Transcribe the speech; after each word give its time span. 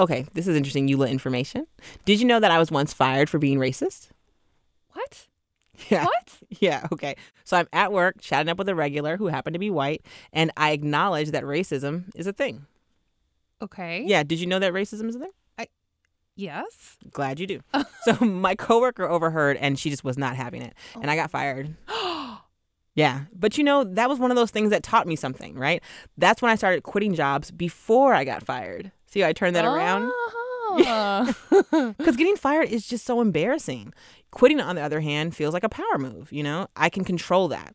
okay, 0.00 0.26
this 0.32 0.48
is 0.48 0.56
interesting 0.56 0.88
Eula 0.88 1.10
information. 1.10 1.66
Did 2.04 2.20
you 2.20 2.26
know 2.26 2.40
that 2.40 2.50
I 2.50 2.58
was 2.58 2.70
once 2.70 2.92
fired 2.92 3.30
for 3.30 3.38
being 3.38 3.58
racist? 3.58 4.08
What? 4.92 5.26
Yeah. 5.88 6.04
What? 6.04 6.38
Yeah, 6.58 6.88
okay. 6.92 7.14
So 7.44 7.56
I'm 7.56 7.68
at 7.72 7.92
work 7.92 8.16
chatting 8.20 8.50
up 8.50 8.58
with 8.58 8.68
a 8.68 8.74
regular 8.74 9.16
who 9.16 9.28
happened 9.28 9.54
to 9.54 9.60
be 9.60 9.70
white, 9.70 10.04
and 10.32 10.50
I 10.56 10.72
acknowledge 10.72 11.30
that 11.30 11.44
racism 11.44 12.04
is 12.14 12.26
a 12.26 12.32
thing. 12.32 12.66
Okay. 13.62 14.04
Yeah, 14.06 14.24
did 14.24 14.40
you 14.40 14.46
know 14.46 14.58
that 14.58 14.72
racism 14.72 15.08
is 15.08 15.14
a 15.14 15.20
thing? 15.20 15.30
I 15.56 15.68
Yes. 16.34 16.98
Glad 17.12 17.38
you 17.38 17.46
do. 17.46 17.60
so 18.02 18.24
my 18.24 18.56
coworker 18.56 19.08
overheard 19.08 19.56
and 19.58 19.78
she 19.78 19.90
just 19.90 20.02
was 20.02 20.18
not 20.18 20.36
having 20.36 20.60
it. 20.60 20.74
And 21.00 21.10
I 21.10 21.16
got 21.16 21.30
fired. 21.30 21.76
Oh, 21.88 22.19
Yeah. 22.94 23.22
But 23.34 23.56
you 23.56 23.64
know, 23.64 23.84
that 23.84 24.08
was 24.08 24.18
one 24.18 24.30
of 24.30 24.36
those 24.36 24.50
things 24.50 24.70
that 24.70 24.82
taught 24.82 25.06
me 25.06 25.16
something, 25.16 25.54
right? 25.56 25.82
That's 26.16 26.42
when 26.42 26.50
I 26.50 26.56
started 26.56 26.82
quitting 26.82 27.14
jobs 27.14 27.50
before 27.50 28.14
I 28.14 28.24
got 28.24 28.44
fired. 28.44 28.92
See 29.06 29.20
how 29.20 29.28
I 29.28 29.32
turned 29.32 29.56
that 29.56 29.64
around? 29.64 30.12
Ah. 30.72 31.34
Because 31.98 32.14
getting 32.16 32.36
fired 32.36 32.68
is 32.68 32.86
just 32.86 33.04
so 33.04 33.20
embarrassing. 33.20 33.92
Quitting, 34.30 34.60
on 34.60 34.76
the 34.76 34.82
other 34.82 35.00
hand, 35.00 35.34
feels 35.34 35.52
like 35.52 35.64
a 35.64 35.68
power 35.68 35.98
move. 35.98 36.32
You 36.32 36.44
know, 36.44 36.68
I 36.76 36.88
can 36.88 37.02
control 37.02 37.48
that. 37.48 37.74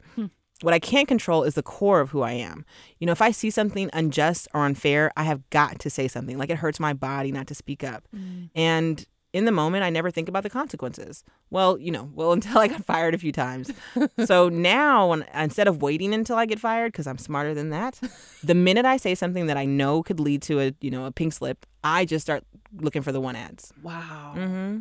What 0.62 0.74
I 0.74 0.80
can't 0.80 1.05
control 1.05 1.44
is 1.44 1.55
the 1.55 1.62
core 1.62 2.00
of 2.00 2.12
who 2.12 2.22
I 2.22 2.32
am. 2.32 2.63
You 3.00 3.05
know, 3.05 3.12
if 3.12 3.22
I 3.22 3.32
see 3.32 3.50
something 3.50 3.90
unjust 3.91 4.48
or 4.54 4.66
unfair, 4.66 5.12
I 5.18 5.24
have 5.24 5.41
got 5.50 5.77
to 5.80 5.90
say 5.90 6.08
something. 6.08 6.38
Like 6.38 6.50
it 6.50 6.55
hurts 6.60 6.80
my 6.80 6.94
body 6.94 7.34
not 7.34 7.48
to 7.48 7.55
speak 7.55 7.84
up. 7.84 8.08
And 8.55 9.05
in 9.36 9.44
the 9.44 9.52
moment, 9.52 9.84
I 9.84 9.90
never 9.90 10.10
think 10.12 10.30
about 10.30 10.44
the 10.44 10.50
consequences. 10.50 11.24
Well, 11.50 11.78
you 11.78 11.92
know, 11.92 12.10
well, 12.14 12.32
until 12.38 12.58
I 12.58 12.68
got 12.70 12.86
fired 12.86 13.14
a 13.14 13.18
few 13.18 13.34
times. 13.34 13.70
so 14.26 14.48
now, 14.50 15.10
when, 15.10 15.26
instead 15.34 15.68
of 15.68 15.82
waiting 15.82 16.14
until 16.14 16.38
I 16.38 16.46
get 16.46 16.58
fired, 16.60 16.94
because 16.94 17.06
I'm 17.06 17.18
smarter 17.18 17.54
than 17.54 17.70
that, 17.72 18.00
the 18.44 18.56
minute 18.56 18.86
I 18.86 18.96
say 18.98 19.14
something 19.14 19.48
that 19.48 19.58
I 19.58 19.66
know 19.66 20.02
could 20.04 20.20
lead 20.22 20.42
to 20.44 20.62
a, 20.62 20.74
you 20.80 20.90
know, 20.90 21.06
a 21.06 21.12
pink 21.12 21.34
slip, 21.34 21.66
I 21.84 22.06
just 22.06 22.26
start 22.26 22.44
looking 22.78 23.02
for 23.02 23.12
the 23.12 23.20
one 23.20 23.36
ads. 23.36 23.74
wow. 23.84 24.34
Mm-hmm. 24.38 24.78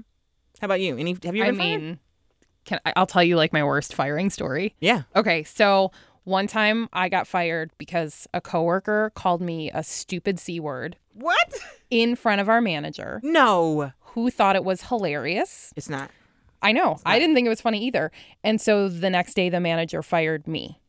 How 0.60 0.64
about 0.66 0.80
you? 0.80 0.96
Any? 0.96 1.16
Have 1.24 1.34
you 1.34 1.42
I 1.42 1.48
ever 1.48 1.56
fired? 1.58 1.80
mean, 1.82 1.98
can 2.64 2.78
I, 2.86 2.92
I'll 2.96 3.06
tell 3.08 3.24
you 3.24 3.36
like 3.36 3.52
my 3.52 3.64
worst 3.64 3.92
firing 3.92 4.30
story. 4.30 4.76
Yeah. 4.80 5.02
Okay, 5.16 5.42
so 5.42 5.90
one 6.22 6.46
time 6.46 6.88
I 6.92 7.08
got 7.08 7.26
fired 7.26 7.72
because 7.76 8.26
a 8.32 8.40
coworker 8.40 9.10
called 9.16 9.40
me 9.42 9.70
a 9.74 9.82
stupid 9.82 10.38
c 10.38 10.60
word 10.60 10.96
What? 11.12 11.52
in 11.90 12.14
front 12.16 12.40
of 12.40 12.48
our 12.48 12.60
manager, 12.62 13.20
No, 13.24 13.92
who 14.14 14.30
thought 14.30 14.56
it 14.56 14.64
was 14.64 14.82
hilarious. 14.82 15.72
it's 15.76 15.88
not. 15.88 16.10
I 16.62 16.72
know. 16.72 16.98
I 17.04 17.18
didn't 17.18 17.34
think 17.34 17.44
it 17.46 17.50
was 17.50 17.60
funny 17.60 17.84
either. 17.86 18.10
And 18.42 18.58
so 18.60 18.88
the 18.88 19.10
next 19.10 19.34
day, 19.34 19.50
the 19.50 19.60
manager 19.60 20.02
fired 20.02 20.48
me. 20.48 20.80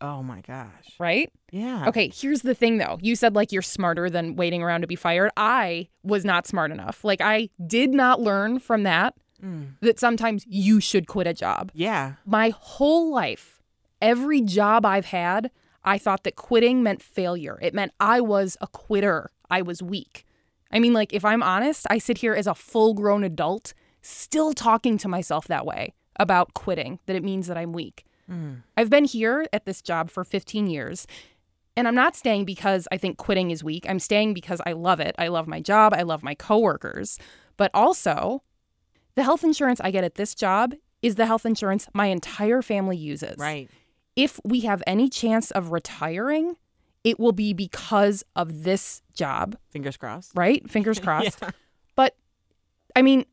Oh 0.00 0.22
my 0.22 0.40
gosh. 0.40 0.94
Right? 0.98 1.30
Yeah. 1.52 1.86
Okay, 1.88 2.10
here's 2.14 2.40
the 2.40 2.54
thing 2.54 2.78
though. 2.78 2.98
You 3.02 3.14
said 3.14 3.34
like 3.34 3.52
you're 3.52 3.60
smarter 3.60 4.08
than 4.08 4.34
waiting 4.34 4.62
around 4.62 4.80
to 4.80 4.86
be 4.86 4.96
fired. 4.96 5.30
I 5.36 5.88
was 6.02 6.24
not 6.24 6.46
smart 6.46 6.70
enough. 6.70 7.04
Like 7.04 7.20
I 7.20 7.50
did 7.66 7.90
not 7.90 8.20
learn 8.20 8.58
from 8.60 8.82
that 8.84 9.14
Mm. 9.42 9.76
that 9.80 9.98
sometimes 9.98 10.44
you 10.46 10.80
should 10.80 11.06
quit 11.06 11.26
a 11.26 11.32
job. 11.32 11.70
Yeah. 11.74 12.16
My 12.26 12.50
whole 12.50 13.10
life, 13.10 13.62
every 14.02 14.42
job 14.42 14.84
I've 14.84 15.06
had, 15.06 15.50
I 15.82 15.96
thought 15.96 16.24
that 16.24 16.36
quitting 16.36 16.82
meant 16.82 17.00
failure. 17.02 17.58
It 17.62 17.72
meant 17.72 17.92
I 17.98 18.20
was 18.20 18.58
a 18.60 18.66
quitter. 18.66 19.30
I 19.50 19.62
was 19.62 19.82
weak. 19.82 20.26
I 20.70 20.78
mean, 20.78 20.92
like, 20.92 21.12
if 21.12 21.24
I'm 21.24 21.42
honest, 21.42 21.86
I 21.90 21.98
sit 21.98 22.18
here 22.18 22.34
as 22.34 22.46
a 22.46 22.54
full 22.54 22.94
grown 22.94 23.24
adult 23.24 23.74
still 24.02 24.52
talking 24.52 24.96
to 24.98 25.08
myself 25.08 25.46
that 25.48 25.66
way 25.66 25.94
about 26.16 26.54
quitting, 26.54 26.98
that 27.06 27.16
it 27.16 27.24
means 27.24 27.46
that 27.48 27.58
I'm 27.58 27.72
weak. 27.72 28.04
Mm. 28.30 28.62
I've 28.76 28.90
been 28.90 29.04
here 29.04 29.46
at 29.52 29.64
this 29.64 29.82
job 29.82 30.10
for 30.10 30.24
15 30.24 30.68
years. 30.68 31.06
And 31.76 31.88
I'm 31.88 31.94
not 31.94 32.16
staying 32.16 32.44
because 32.44 32.86
I 32.92 32.98
think 32.98 33.16
quitting 33.16 33.50
is 33.50 33.64
weak. 33.64 33.86
I'm 33.88 34.00
staying 34.00 34.34
because 34.34 34.60
I 34.66 34.72
love 34.72 35.00
it. 35.00 35.14
I 35.18 35.28
love 35.28 35.46
my 35.46 35.60
job. 35.60 35.94
I 35.94 36.02
love 36.02 36.22
my 36.22 36.34
coworkers. 36.34 37.18
But 37.56 37.70
also, 37.72 38.42
the 39.14 39.22
health 39.22 39.44
insurance 39.44 39.80
I 39.80 39.90
get 39.90 40.04
at 40.04 40.16
this 40.16 40.34
job 40.34 40.74
is 41.02 41.14
the 41.14 41.26
health 41.26 41.46
insurance 41.46 41.88
my 41.94 42.06
entire 42.06 42.60
family 42.60 42.96
uses. 42.96 43.36
Right. 43.38 43.70
If 44.16 44.40
we 44.44 44.60
have 44.60 44.82
any 44.86 45.08
chance 45.08 45.50
of 45.52 45.72
retiring, 45.72 46.56
it 47.04 47.18
will 47.18 47.32
be 47.32 47.52
because 47.52 48.24
of 48.36 48.64
this 48.64 49.02
job, 49.14 49.56
Fingers 49.70 49.96
crossed. 49.96 50.32
right? 50.34 50.68
Fingers 50.70 50.98
crossed. 51.00 51.38
Yeah. 51.42 51.50
But 51.94 52.14
I 52.94 53.02
mean, 53.02 53.24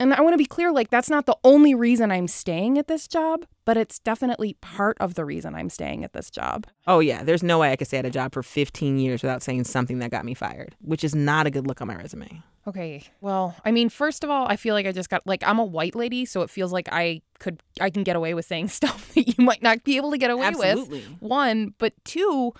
and 0.00 0.14
I 0.14 0.20
want 0.20 0.34
to 0.34 0.38
be 0.38 0.46
clear 0.46 0.70
like, 0.70 0.90
that's 0.90 1.10
not 1.10 1.26
the 1.26 1.36
only 1.42 1.74
reason 1.74 2.12
I'm 2.12 2.28
staying 2.28 2.78
at 2.78 2.86
this 2.86 3.08
job, 3.08 3.44
but 3.64 3.76
it's 3.76 3.98
definitely 3.98 4.54
part 4.60 4.96
of 5.00 5.14
the 5.14 5.24
reason 5.24 5.56
I'm 5.56 5.68
staying 5.70 6.04
at 6.04 6.12
this 6.12 6.30
job. 6.30 6.66
Oh 6.86 7.00
yeah. 7.00 7.24
There's 7.24 7.42
no 7.42 7.58
way 7.58 7.72
I 7.72 7.76
could 7.76 7.88
stay 7.88 7.98
at 7.98 8.06
a 8.06 8.10
job 8.10 8.32
for 8.32 8.42
15 8.44 8.98
years 8.98 9.22
without 9.22 9.42
saying 9.42 9.64
something 9.64 9.98
that 9.98 10.10
got 10.12 10.24
me 10.24 10.34
fired, 10.34 10.76
which 10.80 11.02
is 11.02 11.14
not 11.16 11.46
a 11.46 11.50
good 11.50 11.66
look 11.66 11.80
on 11.80 11.88
my 11.88 11.96
resume. 11.96 12.42
Okay. 12.68 13.02
Well, 13.20 13.56
I 13.64 13.72
mean, 13.72 13.88
first 13.88 14.22
of 14.22 14.30
all, 14.30 14.46
I 14.46 14.56
feel 14.56 14.74
like 14.74 14.86
I 14.86 14.92
just 14.92 15.08
got 15.10 15.26
like 15.26 15.42
I'm 15.44 15.58
a 15.58 15.64
white 15.64 15.94
lady, 15.96 16.24
so 16.26 16.42
it 16.42 16.50
feels 16.50 16.70
like 16.72 16.88
I 16.92 17.22
could 17.40 17.60
I 17.80 17.88
can 17.90 18.04
get 18.04 18.14
away 18.14 18.34
with 18.34 18.44
saying 18.44 18.68
stuff 18.80 19.12
that 19.14 19.26
you 19.26 19.42
might 19.44 19.62
not 19.62 19.82
be 19.84 19.96
able 19.96 20.10
to 20.12 20.18
get 20.18 20.30
away 20.30 20.46
Absolutely. 20.46 21.00
with. 21.00 21.22
One, 21.22 21.74
but 21.78 21.92
two, 22.04 22.52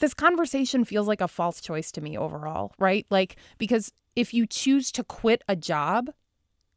this 0.00 0.14
conversation 0.14 0.84
feels 0.84 1.06
like 1.08 1.20
a 1.20 1.28
false 1.28 1.60
choice 1.60 1.92
to 1.92 2.00
me 2.00 2.16
overall, 2.18 2.72
right? 2.78 3.06
Like 3.10 3.36
because 3.58 3.92
if 4.16 4.32
you 4.34 4.46
choose 4.46 4.90
to 4.92 5.04
quit 5.04 5.42
a 5.48 5.56
job, 5.56 6.10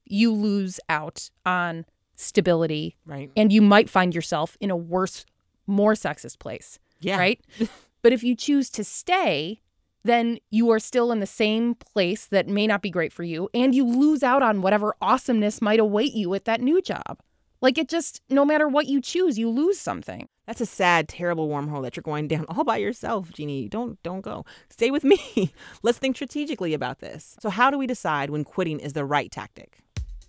you 0.06 0.32
lose 0.32 0.80
out 0.90 1.30
on 1.46 1.86
stability 2.16 2.98
Right. 3.06 3.32
and 3.36 3.52
you 3.54 3.62
might 3.62 3.90
find 3.90 4.16
yourself 4.16 4.58
in 4.60 4.72
a 4.72 4.76
worse, 4.76 5.26
more 5.68 5.94
sexist 5.94 6.40
place 6.40 6.80
Yeah. 7.00 7.18
right? 7.18 7.40
but 8.02 8.14
if 8.14 8.24
you 8.24 8.36
choose 8.36 8.70
to 8.72 8.84
stay, 8.84 9.62
then 10.04 10.40
you 10.50 10.70
are 10.72 10.80
still 10.80 11.12
in 11.12 11.20
the 11.20 11.26
same 11.28 11.76
place 11.76 12.26
that 12.28 12.48
may 12.48 12.66
not 12.66 12.82
be 12.82 12.90
great 12.90 13.12
for 13.12 13.24
you, 13.24 13.50
and 13.54 13.76
you 13.76 13.86
lose 13.86 14.24
out 14.24 14.42
on 14.42 14.62
whatever 14.62 14.96
awesomeness 15.02 15.62
might 15.62 15.80
await 15.80 16.14
you 16.14 16.34
at 16.34 16.46
that 16.46 16.62
new 16.62 16.82
job. 16.82 17.20
Like 17.60 17.78
it 17.78 17.90
just, 17.90 18.22
no 18.30 18.46
matter 18.46 18.68
what 18.68 18.86
you 18.88 19.02
choose, 19.02 19.40
you 19.40 19.50
lose 19.50 19.80
something. 19.80 20.28
That's 20.46 20.62
a 20.62 20.66
sad, 20.66 21.08
terrible 21.10 21.50
wormhole 21.50 21.82
that 21.82 21.96
you're 21.96 22.04
going 22.04 22.28
down 22.28 22.46
all 22.50 22.64
by 22.64 22.78
yourself, 22.78 23.32
Jeannie. 23.32 23.68
Don't 23.68 24.02
don't 24.04 24.22
go. 24.22 24.46
Stay 24.70 24.92
with 24.92 25.04
me. 25.04 25.54
Let's 25.84 25.98
think 25.98 26.16
strategically 26.16 26.74
about 26.74 27.00
this. 27.00 27.36
So 27.42 27.50
how 27.50 27.72
do 27.72 27.78
we 27.78 27.88
decide 27.88 28.30
when 28.30 28.44
quitting 28.44 28.80
is 28.80 28.94
the 28.94 29.06
right 29.06 29.32
tactic? 29.32 29.80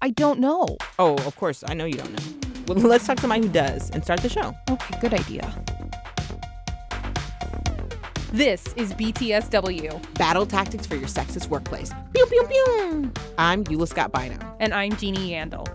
I 0.01 0.11
don't 0.11 0.39
know. 0.41 0.79
Oh, 0.99 1.17
of 1.27 1.37
course, 1.37 1.65
I 1.67 1.75
know 1.75 1.85
you 1.85 1.95
don't 1.95 2.13
know. 2.13 2.75
Well, 2.75 2.79
let's 2.87 3.07
talk 3.07 3.17
to 3.17 3.23
somebody 3.23 3.43
who 3.43 3.53
does 3.53 3.91
and 3.91 4.05
start 4.05 4.21
the 4.21 4.29
show. 4.29 4.55
Okay, 4.71 4.99
good 5.01 5.15
idea. 5.15 5.43
This 8.31 8.73
is 8.75 8.93
BTSW, 8.95 10.15
Battle 10.15 10.45
tactics 10.47 10.87
for 10.87 10.97
your 10.97 11.09
sexist 11.09 11.49
workplace. 11.49 11.91
Pew 12.15 12.27
pew 12.27 12.45
pew. 12.47 13.13
I'm 13.39 13.65
Eula 13.65 13.89
Scott 13.89 14.13
Bynum. 14.13 14.39
and 14.61 14.75
I'm 14.75 14.93
Jeannie 14.97 15.31
Yandel. 15.31 15.67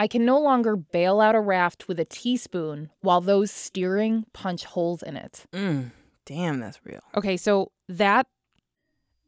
I 0.00 0.08
can 0.08 0.24
no 0.24 0.40
longer 0.40 0.76
bail 0.76 1.20
out 1.20 1.34
a 1.34 1.40
raft 1.42 1.86
with 1.86 2.00
a 2.00 2.06
teaspoon 2.06 2.88
while 3.02 3.20
those 3.20 3.50
steering 3.50 4.24
punch 4.32 4.64
holes 4.64 5.02
in 5.02 5.14
it. 5.14 5.44
Mm, 5.52 5.90
damn, 6.24 6.58
that's 6.58 6.80
real. 6.86 7.02
Okay, 7.14 7.36
so 7.36 7.70
that 7.86 8.26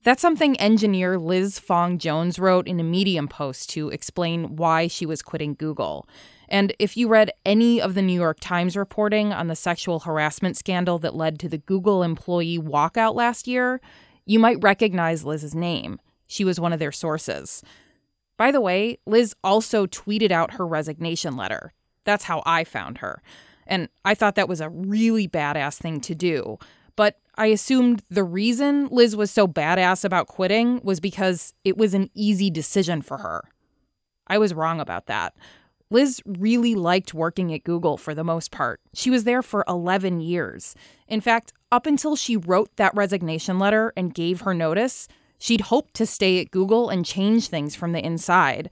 that's 0.03 0.23
something 0.23 0.59
engineer 0.59 1.19
Liz 1.19 1.59
Fong 1.59 1.99
Jones 1.99 2.39
wrote 2.39 2.67
in 2.67 2.81
a 2.81 2.85
Medium 2.85 3.29
post 3.29 3.69
to 3.71 3.91
explain 3.91 4.57
why 4.57 4.87
she 4.87 5.05
was 5.05 5.21
quitting 5.21 5.53
Google. 5.53 6.09
And 6.49 6.75
if 6.79 6.97
you 6.97 7.07
read 7.07 7.33
any 7.45 7.79
of 7.79 7.93
the 7.93 8.01
New 8.01 8.19
York 8.19 8.39
Times 8.41 8.75
reporting 8.75 9.31
on 9.31 9.49
the 9.49 9.55
sexual 9.55 10.01
harassment 10.01 10.57
scandal 10.57 10.99
that 11.01 11.15
led 11.15 11.39
to 11.41 11.51
the 11.51 11.59
Google 11.59 12.03
employee 12.03 12.59
walkout 12.59 13.15
last 13.15 13.47
year, 13.47 13.79
you 14.25 14.39
might 14.39 14.63
recognize 14.63 15.23
Liz's 15.23 15.55
name. 15.55 16.01
She 16.27 16.47
was 16.47 16.59
one 16.59 16.73
of 16.73 16.79
their 16.79 16.93
sources. 16.93 17.63
By 18.43 18.51
the 18.51 18.61
way, 18.61 18.99
Liz 19.07 19.37
also 19.45 19.87
tweeted 19.87 20.33
out 20.33 20.55
her 20.55 20.67
resignation 20.67 21.37
letter. 21.37 21.73
That's 22.03 22.25
how 22.25 22.43
I 22.45 22.65
found 22.65 22.99
her. 22.99 23.23
And 23.69 23.89
I 24.05 24.17
thought 24.17 24.35
that 24.35 24.49
was 24.49 24.61
a 24.61 24.69
really 24.69 25.29
badass 25.29 25.79
thing 25.79 26.01
to 26.01 26.13
do. 26.17 26.59
But 26.97 27.21
I 27.37 27.47
assumed 27.47 28.03
the 28.11 28.25
reason 28.25 28.89
Liz 28.91 29.15
was 29.15 29.31
so 29.31 29.47
badass 29.47 30.05
about 30.05 30.27
quitting 30.27 30.81
was 30.83 30.99
because 30.99 31.55
it 31.63 31.77
was 31.79 31.95
an 31.95 32.11
easy 32.17 32.51
decision 32.51 33.01
for 33.01 33.19
her. 33.19 33.45
I 34.27 34.39
was 34.39 34.55
wrong 34.55 34.81
about 34.81 35.07
that. 35.07 35.37
Liz 35.91 36.21
really 36.27 36.75
liked 36.75 37.15
working 37.15 37.55
at 37.55 37.63
Google 37.63 37.97
for 37.97 38.13
the 38.13 38.25
most 38.25 38.51
part. 38.51 38.81
She 38.93 39.09
was 39.09 39.23
there 39.23 39.43
for 39.43 39.65
11 39.69 40.21
years. 40.21 40.75
In 41.07 41.21
fact, 41.21 41.53
up 41.71 41.87
until 41.87 42.17
she 42.17 42.37
wrote 42.37 42.75
that 42.75 42.97
resignation 42.97 43.61
letter 43.61 43.93
and 43.97 44.13
gave 44.13 44.41
her 44.41 44.53
notice, 44.53 45.07
she'd 45.43 45.63
hoped 45.63 45.93
to 45.95 46.07
stay 46.07 46.41
at 46.41 46.53
Google 46.53 46.89
and 46.89 47.05
change 47.05 47.49
things 47.49 47.75
from 47.75 47.91
the 47.91 47.99
inside. 48.05 48.71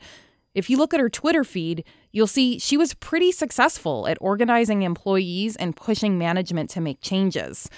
If 0.54 0.70
you 0.70 0.76
look 0.76 0.94
at 0.94 1.00
her 1.00 1.10
Twitter 1.10 1.42
feed, 1.42 1.82
you'll 2.12 2.28
see 2.28 2.60
she 2.60 2.76
was 2.76 2.94
pretty 2.94 3.32
successful 3.32 4.06
at 4.06 4.18
organizing 4.20 4.82
employees 4.82 5.56
and 5.56 5.74
pushing 5.74 6.16
management 6.16 6.70
to 6.70 6.80
make 6.80 7.00
changes. 7.00 7.68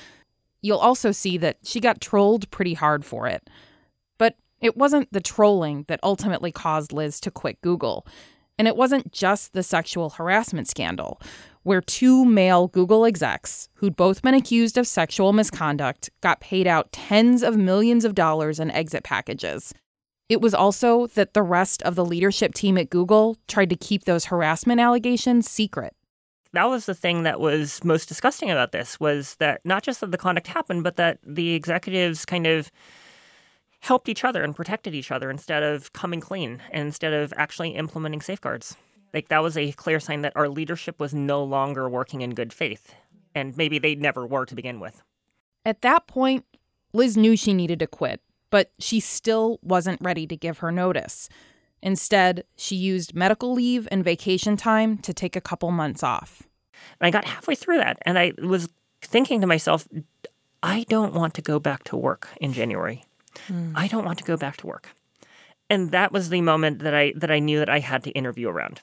You'll 0.61 0.77
also 0.77 1.11
see 1.11 1.39
that 1.39 1.57
she 1.65 1.81
got 1.81 2.03
trolled 2.03 2.51
pretty 2.51 2.75
hard 2.75 3.03
for 3.03 3.27
it. 3.27 3.49
But 4.19 4.37
It 4.63 4.77
wasn't 4.77 5.13
the 5.13 5.21
trolling 5.21 5.85
that 5.89 6.01
ultimately 6.03 6.53
caused 6.53 6.93
Liz 6.93 7.21
to 7.21 7.31
quit 7.31 7.61
Google. 7.63 8.07
And 8.59 8.69
it 8.69 8.77
wasn't 8.77 9.13
just 9.13 9.53
the 9.53 9.63
sexual 9.63 10.11
harassment 10.11 10.69
scandal, 10.69 11.21
where 11.63 11.81
two 11.81 12.25
male 12.25 12.69
Google 12.69 13.05
execs, 13.05 13.69
who'd 13.75 13.97
both 13.97 14.23
been 14.23 14.35
accused 14.35 14.77
of 14.77 14.87
sexual 14.87 15.33
misconduct, 15.33 16.11
got 16.21 16.41
paid 16.41 16.67
out 16.67 16.93
tens 16.93 17.43
of 17.43 17.57
millions 17.57 18.05
of 18.05 18.15
dollars 18.15 18.59
in 18.59 18.71
exit 18.71 19.05
packages. 19.05 19.73
It 20.29 20.41
was 20.41 20.55
also 20.55 21.09
that 21.09 21.35
the 21.35 21.43
rest 21.43 21.83
of 21.83 21.95
the 21.95 22.05
leadership 22.05 22.55
team 22.55 22.79
at 22.79 22.91
Google 22.91 23.37
tried 23.49 23.71
to 23.71 23.77
keep 23.77 24.05
those 24.05 24.27
harassment 24.27 24.81
allegations 24.81 25.51
secret. 25.51 25.95
That 26.55 26.69
was 26.69 26.87
the 26.87 26.95
thing 26.95 27.23
that 27.23 27.41
was 27.41 27.83
most 27.83 28.09
disgusting 28.09 28.51
about 28.51 28.73
this 28.73 29.01
was 29.01 29.37
that 29.37 29.61
not 29.65 29.83
just 29.83 30.01
that 30.01 30.11
the 30.11 30.19
conduct 30.19 30.47
happened, 30.49 30.85
but 30.85 30.97
that 30.97 31.19
the 31.27 31.55
executives 31.55 32.25
kind 32.25 32.47
of 32.47 32.71
helped 33.81 34.09
each 34.09 34.25
other 34.25 34.45
and 34.45 34.55
protected 34.55 34.95
each 34.95 35.11
other 35.11 35.29
instead 35.31 35.63
of 35.63 35.93
coming 35.93 36.21
clean 36.21 36.63
and 36.71 36.87
instead 36.87 37.13
of 37.13 37.33
actually 37.37 37.71
implementing 37.71 38.21
safeguards. 38.21 38.77
Like 39.13 39.29
that 39.29 39.43
was 39.43 39.57
a 39.57 39.73
clear 39.73 40.01
sign 40.01 40.23
that 40.23 40.33
our 40.37 40.49
leadership 40.49 40.99
was 40.99 41.13
no 41.13 41.45
longer 41.45 41.89
working 41.89 42.23
in 42.23 42.31
good 42.31 42.53
faith. 42.53 42.95
And 43.35 43.57
maybe 43.57 43.79
they 43.79 43.95
never 43.95 44.27
were 44.27 44.47
to 44.47 44.55
begin 44.55 44.81
with. 44.81 45.03
At 45.65 45.83
that 45.83 46.07
point, 46.07 46.45
Liz 46.93 47.17
knew 47.17 47.37
she 47.37 47.55
needed 47.55 47.79
to 47.79 47.87
quit, 47.87 48.21
but 48.51 48.73
she 48.79 49.01
still 49.01 49.59
wasn't 49.63 50.01
ready 50.03 50.27
to 50.27 50.37
give 50.37 50.59
her 50.59 50.73
notice. 50.73 51.29
Instead, 51.83 52.45
she 52.57 52.77
used 52.77 53.15
medical 53.15 53.53
leave 53.53 53.89
and 53.91 54.05
vacation 54.05 54.57
time 54.57 54.99
to 54.99 55.13
take 55.13 55.35
a 55.35 55.41
couple 55.41 55.71
months 55.71 56.03
off. 56.03 56.43
And 57.01 57.07
I 57.07 57.11
got 57.11 57.25
halfway 57.25 57.55
through 57.55 57.79
that 57.79 57.99
and 58.03 58.19
I 58.19 58.33
was 58.39 58.69
thinking 59.01 59.41
to 59.41 59.47
myself, 59.47 59.89
I 60.63 60.85
don't 60.89 61.15
want 61.15 61.35
to 61.35 61.43
go 61.43 61.59
back 61.59 61.85
to 61.85 61.97
work 61.97 62.29
in 62.41 62.53
January. 62.53 63.05
Mm. 63.49 63.73
I 63.75 63.89
don't 63.89 64.05
want 64.05 64.19
to 64.19 64.25
go 64.25 64.37
back 64.37 64.57
to 64.59 64.67
work. 64.67 64.89
And 65.73 65.91
that 65.91 66.13
was 66.13 66.29
the 66.29 66.43
moment 66.43 66.81
that 66.81 66.95
I 66.95 67.15
that 67.17 67.31
I 67.31 67.39
knew 67.39 67.59
that 67.59 67.71
I 67.71 67.79
had 67.79 68.05
to 68.05 68.11
interview 68.11 68.51
around. 68.51 68.83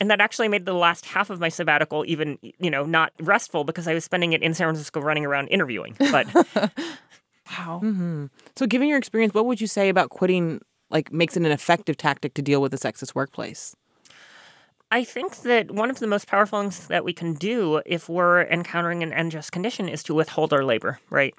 And 0.00 0.08
that 0.08 0.20
actually 0.20 0.46
made 0.46 0.66
the 0.66 0.72
last 0.72 1.04
half 1.06 1.30
of 1.30 1.40
my 1.40 1.48
sabbatical 1.48 2.04
even, 2.06 2.38
you 2.60 2.70
know, 2.70 2.84
not 2.84 3.12
restful 3.20 3.64
because 3.64 3.88
I 3.88 3.94
was 3.94 4.04
spending 4.04 4.32
it 4.32 4.40
in 4.40 4.54
San 4.54 4.66
Francisco 4.68 5.00
running 5.00 5.26
around 5.26 5.48
interviewing. 5.48 5.96
But 5.98 6.32
wow. 6.34 7.80
Mm-hmm. 7.82 8.26
So, 8.54 8.66
given 8.68 8.86
your 8.86 8.98
experience, 8.98 9.34
what 9.34 9.46
would 9.46 9.60
you 9.60 9.66
say 9.66 9.88
about 9.88 10.10
quitting? 10.10 10.60
Like, 10.90 11.12
makes 11.12 11.36
it 11.36 11.42
an 11.42 11.50
effective 11.50 11.96
tactic 11.96 12.34
to 12.34 12.42
deal 12.42 12.62
with 12.62 12.72
a 12.72 12.76
sexist 12.76 13.16
workplace. 13.16 13.74
I 14.92 15.04
think 15.04 15.36
that 15.38 15.70
one 15.70 15.88
of 15.88 15.98
the 15.98 16.06
most 16.06 16.28
powerful 16.28 16.60
things 16.60 16.86
that 16.88 17.02
we 17.02 17.14
can 17.14 17.34
do 17.34 17.80
if 17.86 18.10
we're 18.10 18.42
encountering 18.42 19.02
an 19.02 19.12
unjust 19.12 19.50
condition 19.50 19.88
is 19.88 20.02
to 20.02 20.14
withhold 20.14 20.52
our 20.52 20.62
labor, 20.62 21.00
right? 21.08 21.34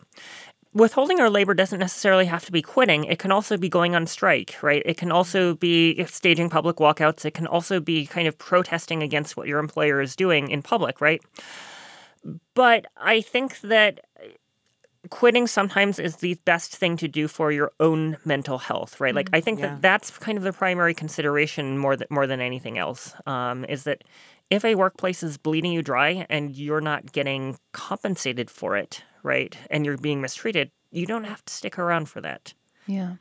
Withholding 0.74 1.20
our 1.20 1.30
labor 1.30 1.54
doesn't 1.54 1.80
necessarily 1.80 2.26
have 2.26 2.46
to 2.46 2.52
be 2.52 2.62
quitting. 2.62 3.06
It 3.06 3.20
can 3.20 3.32
also 3.32 3.58
be 3.58 3.70
going 3.70 3.96
on 3.96 4.08
strike, 4.08 4.56
right? 4.62 4.82
It 4.86 4.98
can 4.98 5.12
also 5.12 5.56
be 5.56 6.04
staging 6.06 6.50
public 6.50 6.78
walkouts. 6.78 7.26
It 7.26 7.34
can 7.34 7.48
also 7.48 7.80
be 7.80 8.06
kind 8.06 8.28
of 8.28 8.38
protesting 8.38 9.04
against 9.04 9.38
what 9.38 9.48
your 9.48 9.60
employer 9.60 10.02
is 10.02 10.16
doing 10.16 10.50
in 10.50 10.62
public, 10.62 11.00
right? 11.00 11.22
But 12.56 12.86
I 12.98 13.22
think 13.22 13.60
that 13.62 14.02
quitting 15.10 15.48
sometimes 15.48 16.00
is 16.00 16.18
the 16.18 16.36
best 16.46 16.76
thing 16.76 16.96
to 16.98 17.08
do 17.08 17.28
for 17.28 17.52
your 17.52 17.72
own 17.80 18.18
mental 18.24 18.58
health, 18.58 19.00
right? 19.00 19.14
Like 19.14 19.30
I 19.34 19.42
think 19.42 19.60
yeah. 19.60 19.68
that 19.68 19.82
that's 19.82 20.18
kind 20.18 20.38
of 20.38 20.44
the 20.44 20.54
primary 20.54 20.94
consideration 20.94 21.78
more 21.78 21.96
than 21.96 22.08
more 22.10 22.26
than 22.26 22.40
anything 22.40 22.78
else. 22.78 23.14
Um, 23.26 23.66
is 23.66 23.84
that 23.84 24.04
if 24.50 24.64
a 24.64 24.76
workplace 24.76 25.24
is 25.24 25.38
bleeding 25.38 25.74
you 25.74 25.82
dry 25.82 26.26
and 26.30 26.56
you're 26.56 26.82
not 26.82 27.12
getting 27.12 27.58
compensated 27.74 28.50
for 28.50 28.78
it, 28.78 29.04
right, 29.24 29.58
and 29.70 29.86
you're 29.86 29.98
being 29.98 30.22
mistreated, 30.22 30.72
you 30.92 31.06
don't 31.06 31.24
have 31.24 31.44
to 31.46 31.54
stick 31.54 31.80
around 31.80 32.10
for 32.10 32.22
that. 32.22 32.54
Yeah. 32.86 33.16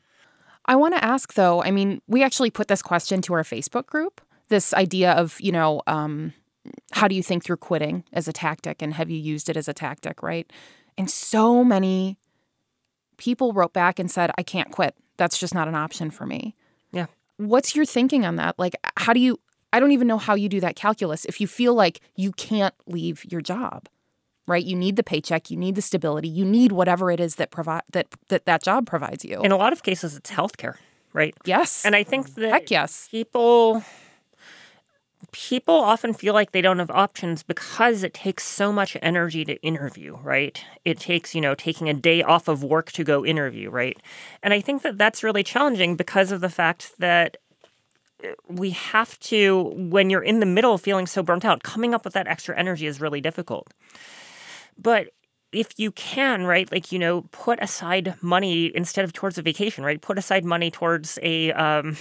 I 0.66 0.76
want 0.76 0.94
to 0.94 1.04
ask 1.04 1.34
though, 1.34 1.62
I 1.62 1.70
mean, 1.70 2.02
we 2.06 2.22
actually 2.22 2.50
put 2.50 2.69
this 2.69 2.82
question 2.82 3.22
to 3.22 3.34
our 3.34 3.43
Facebook 3.43 3.87
group 3.87 4.20
this 4.52 4.75
idea 4.75 5.12
of, 5.12 5.40
you 5.40 5.50
know, 5.50 5.82
um, 5.88 6.34
how 6.93 7.08
do 7.08 7.16
you 7.16 7.22
think 7.22 7.43
through 7.43 7.56
quitting 7.56 8.04
as 8.12 8.28
a 8.28 8.32
tactic 8.32 8.82
and 8.82 8.94
have 8.94 9.10
you 9.10 9.19
used 9.19 9.49
it 9.49 9.56
as 9.56 9.66
a 9.66 9.72
tactic, 9.72 10.22
right? 10.22 10.49
And 10.96 11.10
so 11.10 11.64
many 11.64 12.19
people 13.16 13.52
wrote 13.52 13.72
back 13.72 13.98
and 13.98 14.10
said, 14.10 14.31
I 14.38 14.43
can't 14.43 14.70
quit. 14.70 14.94
That's 15.16 15.38
just 15.38 15.55
not 15.55 15.69
an 15.69 15.75
option 15.75 16.10
for 16.10 16.26
me. 16.26 16.55
Yeah. 16.93 17.06
What's 17.38 17.75
your 17.75 17.87
thinking 17.87 18.26
on 18.26 18.37
that? 18.37 18.58
Like, 18.58 18.75
how 18.98 19.12
do 19.12 19.20
you, 19.20 19.40
I 19.72 19.81
don't 19.81 19.93
even 19.93 20.06
know 20.06 20.19
how 20.19 20.34
you 20.34 20.48
do 20.48 20.60
that 20.60 20.76
calculus 20.76 21.25
if 21.25 21.40
you 21.40 21.46
feel 21.46 21.75
like 21.75 22.00
you 22.14 22.31
can't 22.32 22.75
leave 22.87 23.25
your 23.25 23.40
job 23.40 23.88
right? 24.47 24.65
You 24.65 24.77
need 24.77 24.97
the 24.97 25.03
paycheck, 25.03 25.50
you 25.50 25.56
need 25.56 25.75
the 25.75 25.83
stability, 25.83 26.29
you 26.29 26.44
need 26.44 26.73
whatever 26.73 27.11
it 27.11 27.21
is 27.21 27.37
that 27.37 27.50
provide 27.50 27.83
that 27.93 28.09
that 28.29 28.44
that 28.47 28.62
job 28.62 28.87
provides 28.87 29.25
you. 29.25 29.41
In 29.43 29.53
a 29.53 29.56
lot 29.56 29.73
of 29.73 29.83
cases, 29.83 30.17
it's 30.17 30.31
healthcare, 30.31 30.77
right? 31.12 31.35
Yes, 31.44 31.85
and 31.85 31.94
I 31.94 32.03
think 32.03 32.35
that 32.35 32.50
heck 32.50 32.71
yes, 32.71 33.09
people 33.11 33.83
people 35.31 35.75
often 35.75 36.12
feel 36.12 36.35
like 36.35 36.53
they 36.53 36.61
don't 36.61 36.79
have 36.79 36.91
options 36.91 37.43
because 37.43 38.03
it 38.03 38.12
takes 38.12 38.44
so 38.44 38.73
much 38.73 38.97
energy 39.00 39.44
to 39.44 39.61
interview, 39.62 40.17
right? 40.17 40.62
It 40.85 40.99
takes, 40.99 41.35
you 41.35 41.41
know, 41.41 41.55
taking 41.55 41.89
a 41.89 41.94
day 41.94 42.23
off 42.23 42.49
of 42.49 42.62
work 42.62 42.93
to 42.93 43.05
go 43.05 43.25
interview, 43.25 43.71
right? 43.71 43.97
And 44.43 44.53
I 44.53 44.61
think 44.61 44.83
that 44.83 44.99
that's 44.99 45.23
really 45.23 45.43
challenging 45.43 45.97
because 45.97 46.33
of 46.33 46.41
the 46.41 46.50
fact 46.50 46.93
that 46.99 47.39
uh, 48.23 48.29
we 48.49 48.71
have 48.71 49.19
to, 49.21 49.73
when 49.75 50.11
you're 50.11 50.23
in 50.23 50.41
the 50.41 50.47
middle 50.47 50.77
feeling 50.77 51.06
so 51.06 51.23
burnt 51.23 51.44
out, 51.44 51.62
coming 51.62 51.94
up 51.94 52.05
with 52.05 52.15
that 52.15 52.27
extra 52.27 52.56
energy 52.56 52.87
is 52.87 53.00
really 53.00 53.21
difficult. 53.21 53.73
But 54.78 55.08
if 55.52 55.78
you 55.78 55.92
can, 55.92 56.44
right, 56.44 56.70
like, 56.72 56.90
you 56.92 56.98
know, 56.98 57.22
put 57.30 57.62
aside 57.62 58.14
money 58.22 58.74
instead 58.74 59.04
of 59.04 59.12
towards 59.12 59.36
a 59.36 59.42
vacation, 59.42 59.84
right? 59.84 60.00
Put 60.00 60.19
aside 60.19 60.46
money 60.46 60.70
towards 60.70 61.19
a, 61.22 61.52
um, 61.52 61.98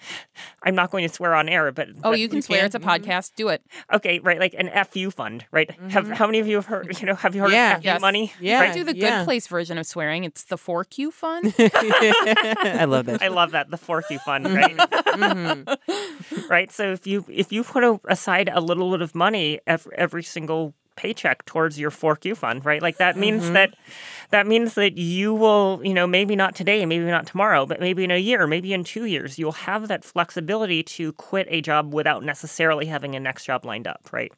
I'm 0.62 0.76
not 0.76 0.92
going 0.92 1.06
to 1.06 1.12
swear 1.12 1.34
on 1.34 1.48
air, 1.48 1.72
but. 1.72 1.88
Oh, 2.04 2.10
but 2.10 2.20
you 2.20 2.28
can 2.28 2.36
you 2.36 2.42
swear. 2.42 2.60
Can. 2.60 2.66
It's 2.66 2.74
a 2.76 2.80
podcast. 2.80 3.32
Do 3.34 3.48
it. 3.48 3.62
Okay, 3.92 4.20
right. 4.20 4.38
Like 4.38 4.54
an 4.56 4.70
FU 4.86 5.10
fund, 5.10 5.44
right? 5.50 5.68
Mm-hmm. 5.68 5.88
Have 5.88 6.08
How 6.10 6.26
many 6.26 6.38
of 6.38 6.46
you 6.46 6.54
have 6.54 6.66
heard, 6.66 7.00
you 7.00 7.06
know, 7.06 7.16
have 7.16 7.34
you 7.34 7.42
heard 7.42 7.52
yeah. 7.52 7.76
of 7.76 7.82
FU 7.82 7.86
yes. 7.86 8.00
money? 8.00 8.32
Yeah. 8.40 8.60
Right? 8.60 8.74
Do 8.74 8.84
the 8.84 8.96
yeah. 8.96 9.18
good 9.18 9.24
place 9.24 9.48
version 9.48 9.76
of 9.76 9.86
swearing. 9.86 10.22
It's 10.22 10.44
the 10.44 10.56
4Q 10.56 11.12
fund. 11.12 11.52
I 11.58 12.84
love 12.84 13.06
that. 13.06 13.22
I 13.22 13.28
love 13.28 13.50
that. 13.50 13.70
The 13.70 13.78
4Q 13.78 14.20
fund, 14.20 14.54
right? 14.54 14.76
mm-hmm. 14.76 16.48
right. 16.48 16.70
So 16.70 16.92
if 16.92 17.08
you, 17.08 17.24
if 17.28 17.50
you 17.50 17.64
put 17.64 18.00
aside 18.08 18.48
a 18.52 18.60
little 18.60 18.92
bit 18.92 19.02
of 19.02 19.16
money 19.16 19.58
every, 19.66 19.92
every 19.96 20.22
single 20.22 20.74
paycheck 20.96 21.44
towards 21.44 21.78
your 21.78 21.90
4Q 21.90 22.36
fund, 22.36 22.64
right? 22.64 22.82
Like 22.82 22.98
that 22.98 23.16
means 23.16 23.44
mm-hmm. 23.44 23.54
that 23.54 23.74
that 24.30 24.46
means 24.46 24.74
that 24.74 24.96
you 24.96 25.34
will, 25.34 25.80
you 25.84 25.94
know, 25.94 26.06
maybe 26.06 26.34
not 26.36 26.54
today, 26.54 26.84
maybe 26.86 27.04
not 27.04 27.26
tomorrow, 27.26 27.66
but 27.66 27.80
maybe 27.80 28.04
in 28.04 28.10
a 28.10 28.18
year, 28.18 28.46
maybe 28.46 28.72
in 28.72 28.84
2 28.84 29.04
years, 29.04 29.38
you'll 29.38 29.52
have 29.52 29.88
that 29.88 30.04
flexibility 30.04 30.82
to 30.82 31.12
quit 31.12 31.46
a 31.50 31.60
job 31.60 31.92
without 31.92 32.24
necessarily 32.24 32.86
having 32.86 33.14
a 33.14 33.20
next 33.20 33.44
job 33.44 33.64
lined 33.64 33.86
up, 33.86 34.08
right? 34.12 34.32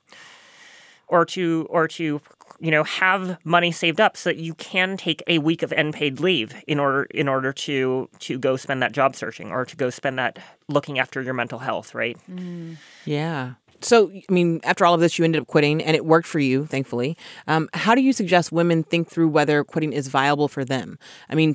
Or 1.09 1.25
to 1.27 1.67
or 1.71 1.87
to 1.89 2.21
you 2.59 2.71
know 2.71 2.85
have 2.85 3.39
money 3.45 3.71
saved 3.71 4.01
up 4.01 4.17
so 4.17 4.31
that 4.31 4.39
you 4.39 4.55
can 4.55 4.97
take 4.97 5.23
a 5.27 5.39
week 5.39 5.63
of 5.63 5.73
unpaid 5.73 6.21
leave 6.21 6.55
in 6.67 6.81
order 6.81 7.05
in 7.05 7.29
order 7.29 7.53
to 7.53 8.09
to 8.21 8.39
go 8.39 8.57
spend 8.57 8.83
that 8.83 8.93
job 8.93 9.15
searching 9.15 9.51
or 9.51 9.65
to 9.65 9.77
go 9.77 9.91
spend 9.91 10.19
that 10.19 10.39
looking 10.69 10.99
after 10.99 11.23
your 11.23 11.35
mental 11.35 11.59
health, 11.59 11.95
right? 11.95 12.17
Mm. 12.31 12.77
Yeah. 13.05 13.55
So, 13.83 14.11
I 14.11 14.33
mean, 14.33 14.61
after 14.65 14.85
all 14.87 14.95
of 14.95 15.01
this, 15.01 15.19
you 15.19 15.25
ended 15.25 15.43
up 15.43 15.49
quitting 15.49 15.83
and 15.83 15.95
it 15.97 16.05
worked 16.05 16.27
for 16.27 16.39
you, 16.39 16.67
thankfully. 16.67 17.17
Um, 17.47 17.69
how 17.75 17.95
do 17.95 18.01
you 18.01 18.13
suggest 18.13 18.53
women 18.53 18.83
think 18.83 19.09
through 19.09 19.29
whether 19.29 19.63
quitting 19.65 19.93
is 19.93 20.09
viable 20.09 20.49
for 20.49 20.65
them? 20.65 20.99
I 21.29 21.35
mean, 21.35 21.55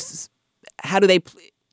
how 0.83 0.99
do 0.99 1.07
they 1.07 1.21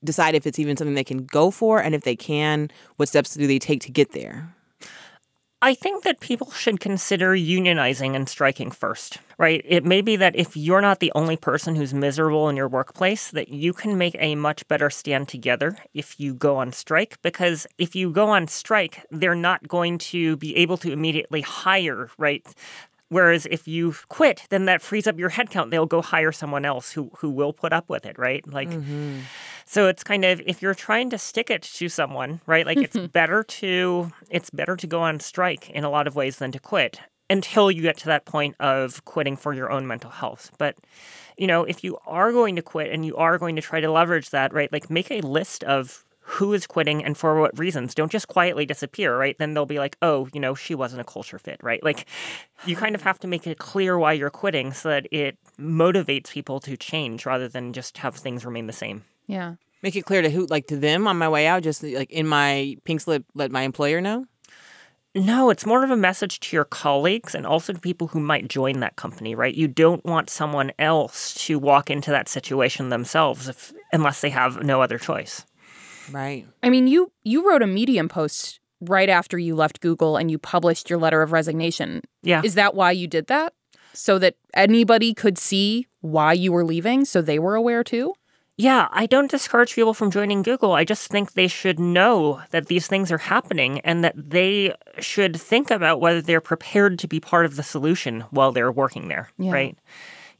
decide 0.04 0.34
if 0.34 0.46
it's 0.46 0.58
even 0.58 0.76
something 0.76 0.94
they 0.94 1.04
can 1.04 1.24
go 1.24 1.50
for? 1.50 1.82
And 1.82 1.94
if 1.94 2.02
they 2.02 2.16
can, 2.16 2.70
what 2.96 3.08
steps 3.08 3.34
do 3.34 3.46
they 3.46 3.58
take 3.58 3.80
to 3.82 3.90
get 3.90 4.12
there? 4.12 4.54
I 5.60 5.74
think 5.74 6.04
that 6.04 6.20
people 6.20 6.52
should 6.52 6.78
consider 6.78 7.32
unionizing 7.34 8.14
and 8.14 8.28
striking 8.28 8.70
first, 8.70 9.18
right? 9.38 9.60
It 9.64 9.84
may 9.84 10.02
be 10.02 10.14
that 10.14 10.36
if 10.36 10.56
you're 10.56 10.80
not 10.80 11.00
the 11.00 11.10
only 11.16 11.36
person 11.36 11.74
who's 11.74 11.92
miserable 11.92 12.48
in 12.48 12.56
your 12.56 12.68
workplace, 12.68 13.32
that 13.32 13.48
you 13.48 13.72
can 13.72 13.98
make 13.98 14.14
a 14.20 14.36
much 14.36 14.66
better 14.68 14.88
stand 14.88 15.26
together 15.26 15.76
if 15.94 16.20
you 16.20 16.32
go 16.32 16.58
on 16.58 16.72
strike. 16.72 17.20
Because 17.22 17.66
if 17.76 17.96
you 17.96 18.12
go 18.12 18.28
on 18.28 18.46
strike, 18.46 19.04
they're 19.10 19.34
not 19.34 19.66
going 19.66 19.98
to 19.98 20.36
be 20.36 20.56
able 20.56 20.76
to 20.76 20.92
immediately 20.92 21.40
hire, 21.40 22.08
right? 22.18 22.46
Whereas 23.08 23.46
if 23.46 23.66
you 23.66 23.94
quit, 24.08 24.44
then 24.50 24.66
that 24.66 24.82
frees 24.82 25.06
up 25.06 25.18
your 25.18 25.30
headcount. 25.30 25.70
They'll 25.70 25.86
go 25.86 26.02
hire 26.02 26.30
someone 26.30 26.64
else 26.64 26.92
who 26.92 27.10
who 27.18 27.30
will 27.30 27.52
put 27.52 27.72
up 27.72 27.88
with 27.88 28.04
it, 28.04 28.18
right? 28.18 28.46
Like, 28.46 28.68
mm-hmm. 28.68 29.20
So 29.68 29.86
it's 29.86 30.02
kind 30.02 30.24
of 30.24 30.40
if 30.46 30.62
you're 30.62 30.74
trying 30.74 31.10
to 31.10 31.18
stick 31.18 31.50
it 31.50 31.60
to 31.62 31.90
someone, 31.90 32.40
right? 32.46 32.64
Like 32.64 32.78
it's 32.78 32.96
better 33.12 33.42
to 33.42 34.10
it's 34.30 34.48
better 34.48 34.76
to 34.76 34.86
go 34.86 35.00
on 35.00 35.20
strike 35.20 35.68
in 35.68 35.84
a 35.84 35.90
lot 35.90 36.06
of 36.06 36.16
ways 36.16 36.38
than 36.38 36.52
to 36.52 36.58
quit 36.58 37.00
until 37.28 37.70
you 37.70 37.82
get 37.82 37.98
to 37.98 38.06
that 38.06 38.24
point 38.24 38.56
of 38.58 39.04
quitting 39.04 39.36
for 39.36 39.52
your 39.52 39.70
own 39.70 39.86
mental 39.86 40.10
health. 40.10 40.50
But 40.56 40.76
you 41.36 41.46
know, 41.46 41.64
if 41.64 41.84
you 41.84 41.98
are 42.06 42.32
going 42.32 42.56
to 42.56 42.62
quit 42.62 42.90
and 42.90 43.04
you 43.04 43.14
are 43.16 43.36
going 43.36 43.56
to 43.56 43.62
try 43.62 43.80
to 43.80 43.90
leverage 43.90 44.30
that, 44.30 44.54
right? 44.54 44.72
Like 44.72 44.88
make 44.88 45.10
a 45.10 45.20
list 45.20 45.62
of 45.64 46.02
who 46.20 46.54
is 46.54 46.66
quitting 46.66 47.04
and 47.04 47.16
for 47.16 47.38
what 47.38 47.58
reasons. 47.58 47.94
Don't 47.94 48.12
just 48.12 48.28
quietly 48.28 48.64
disappear, 48.64 49.18
right? 49.18 49.36
Then 49.38 49.52
they'll 49.52 49.66
be 49.66 49.78
like, 49.78 49.96
oh, 50.00 50.28
you 50.32 50.40
know, 50.40 50.54
she 50.54 50.74
wasn't 50.74 51.02
a 51.02 51.04
culture 51.04 51.38
fit, 51.38 51.58
right? 51.62 51.82
Like 51.82 52.06
you 52.64 52.74
kind 52.74 52.94
of 52.94 53.02
have 53.02 53.18
to 53.20 53.26
make 53.26 53.46
it 53.46 53.58
clear 53.58 53.98
why 53.98 54.12
you're 54.12 54.30
quitting 54.30 54.72
so 54.72 54.88
that 54.88 55.06
it 55.10 55.36
motivates 55.58 56.30
people 56.30 56.60
to 56.60 56.76
change 56.76 57.26
rather 57.26 57.48
than 57.48 57.74
just 57.74 57.98
have 57.98 58.14
things 58.14 58.46
remain 58.46 58.66
the 58.66 58.72
same. 58.72 59.04
Yeah. 59.28 59.54
Make 59.82 59.94
it 59.94 60.04
clear 60.04 60.22
to 60.22 60.30
who, 60.30 60.46
like 60.46 60.66
to 60.66 60.76
them 60.76 61.06
on 61.06 61.16
my 61.16 61.28
way 61.28 61.46
out, 61.46 61.62
just 61.62 61.84
like 61.84 62.10
in 62.10 62.26
my 62.26 62.76
pink 62.84 63.00
slip, 63.00 63.24
let 63.34 63.52
my 63.52 63.62
employer 63.62 64.00
know. 64.00 64.26
No, 65.14 65.50
it's 65.50 65.64
more 65.64 65.84
of 65.84 65.90
a 65.90 65.96
message 65.96 66.40
to 66.40 66.56
your 66.56 66.64
colleagues 66.64 67.34
and 67.34 67.46
also 67.46 67.72
to 67.72 67.78
people 67.78 68.08
who 68.08 68.20
might 68.20 68.48
join 68.48 68.80
that 68.80 68.96
company, 68.96 69.34
right? 69.34 69.54
You 69.54 69.68
don't 69.68 70.04
want 70.04 70.30
someone 70.30 70.72
else 70.78 71.34
to 71.46 71.58
walk 71.58 71.90
into 71.90 72.10
that 72.10 72.28
situation 72.28 72.88
themselves 72.88 73.48
if, 73.48 73.72
unless 73.92 74.20
they 74.20 74.30
have 74.30 74.62
no 74.64 74.82
other 74.82 74.98
choice. 74.98 75.44
Right. 76.10 76.46
I 76.62 76.70
mean, 76.70 76.86
you 76.86 77.12
you 77.22 77.48
wrote 77.48 77.62
a 77.62 77.66
Medium 77.66 78.08
post 78.08 78.60
right 78.80 79.08
after 79.08 79.38
you 79.38 79.54
left 79.54 79.80
Google 79.80 80.16
and 80.16 80.30
you 80.30 80.38
published 80.38 80.88
your 80.88 80.98
letter 80.98 81.22
of 81.22 81.32
resignation. 81.32 82.02
Yeah. 82.22 82.42
Is 82.44 82.54
that 82.54 82.74
why 82.74 82.92
you 82.92 83.06
did 83.06 83.26
that? 83.28 83.54
So 83.92 84.18
that 84.18 84.36
anybody 84.54 85.14
could 85.14 85.38
see 85.38 85.86
why 86.00 86.32
you 86.32 86.52
were 86.52 86.64
leaving 86.64 87.04
so 87.04 87.20
they 87.20 87.38
were 87.38 87.54
aware 87.54 87.82
too? 87.82 88.14
Yeah, 88.60 88.88
I 88.90 89.06
don't 89.06 89.30
discourage 89.30 89.76
people 89.76 89.94
from 89.94 90.10
joining 90.10 90.42
Google. 90.42 90.72
I 90.72 90.82
just 90.84 91.08
think 91.08 91.32
they 91.32 91.46
should 91.46 91.78
know 91.78 92.42
that 92.50 92.66
these 92.66 92.88
things 92.88 93.12
are 93.12 93.18
happening 93.18 93.78
and 93.80 94.02
that 94.02 94.14
they 94.16 94.74
should 94.98 95.40
think 95.40 95.70
about 95.70 96.00
whether 96.00 96.20
they're 96.20 96.40
prepared 96.40 96.98
to 96.98 97.06
be 97.06 97.20
part 97.20 97.46
of 97.46 97.54
the 97.54 97.62
solution 97.62 98.22
while 98.30 98.50
they're 98.50 98.72
working 98.72 99.06
there, 99.06 99.30
Yeah. 99.38 99.52
right? 99.52 99.78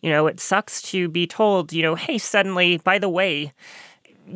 You 0.03 0.11
know, 0.11 0.27
it 0.27 0.41
sucks 0.41 0.83
to 0.91 1.09
be 1.09 1.29
told, 1.29 1.73
you 1.73 1.81
know, 1.83 1.95
hey, 1.95 2.19
suddenly, 2.19 2.79
by 2.79 2.99
the 2.99 3.09
way, 3.09 3.53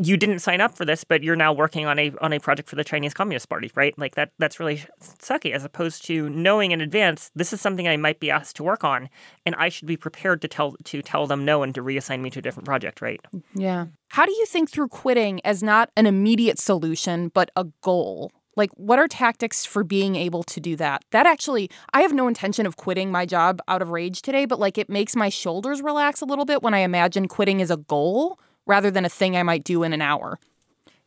you 0.00 0.16
didn't 0.16 0.40
sign 0.40 0.60
up 0.60 0.76
for 0.76 0.84
this, 0.84 1.04
but 1.04 1.22
you're 1.22 1.36
now 1.36 1.52
working 1.52 1.86
on 1.86 1.98
a 1.98 2.12
on 2.20 2.32
a 2.32 2.40
project 2.40 2.68
for 2.68 2.76
the 2.76 2.84
Chinese 2.84 3.14
Communist 3.14 3.48
Party, 3.48 3.70
right? 3.74 3.96
Like 3.98 4.14
that 4.14 4.32
that's 4.38 4.58
really 4.58 4.82
sucky 5.00 5.52
as 5.52 5.64
opposed 5.64 6.04
to 6.06 6.28
knowing 6.30 6.72
in 6.72 6.80
advance 6.80 7.30
this 7.34 7.52
is 7.52 7.60
something 7.60 7.88
I 7.88 7.96
might 7.96 8.20
be 8.20 8.30
asked 8.30 8.56
to 8.56 8.62
work 8.62 8.84
on 8.84 9.08
and 9.44 9.54
I 9.56 9.68
should 9.68 9.86
be 9.86 9.96
prepared 9.96 10.40
to 10.42 10.48
tell 10.48 10.76
to 10.84 11.02
tell 11.02 11.26
them 11.26 11.44
no 11.44 11.62
and 11.62 11.74
to 11.74 11.82
reassign 11.82 12.20
me 12.20 12.30
to 12.30 12.38
a 12.38 12.42
different 12.42 12.66
project, 12.66 13.02
right? 13.02 13.20
Yeah. 13.54 13.86
How 14.08 14.26
do 14.26 14.32
you 14.32 14.46
think 14.46 14.70
through 14.70 14.88
quitting 14.88 15.40
as 15.44 15.62
not 15.62 15.90
an 15.96 16.06
immediate 16.06 16.58
solution, 16.58 17.28
but 17.28 17.50
a 17.56 17.64
goal? 17.82 18.30
Like, 18.54 18.70
what 18.74 18.98
are 18.98 19.08
tactics 19.08 19.64
for 19.64 19.82
being 19.82 20.14
able 20.14 20.42
to 20.44 20.60
do 20.60 20.76
that? 20.76 21.04
That 21.10 21.26
actually, 21.26 21.70
I 21.94 22.02
have 22.02 22.12
no 22.12 22.28
intention 22.28 22.66
of 22.66 22.76
quitting 22.76 23.10
my 23.10 23.24
job 23.24 23.60
out 23.66 23.80
of 23.80 23.88
rage 23.88 24.20
today, 24.20 24.44
but 24.44 24.60
like, 24.60 24.76
it 24.76 24.90
makes 24.90 25.16
my 25.16 25.30
shoulders 25.30 25.80
relax 25.80 26.20
a 26.20 26.26
little 26.26 26.44
bit 26.44 26.62
when 26.62 26.74
I 26.74 26.80
imagine 26.80 27.28
quitting 27.28 27.62
as 27.62 27.70
a 27.70 27.78
goal 27.78 28.38
rather 28.66 28.90
than 28.90 29.04
a 29.04 29.08
thing 29.08 29.36
I 29.36 29.42
might 29.42 29.64
do 29.64 29.82
in 29.82 29.92
an 29.92 30.02
hour. 30.02 30.38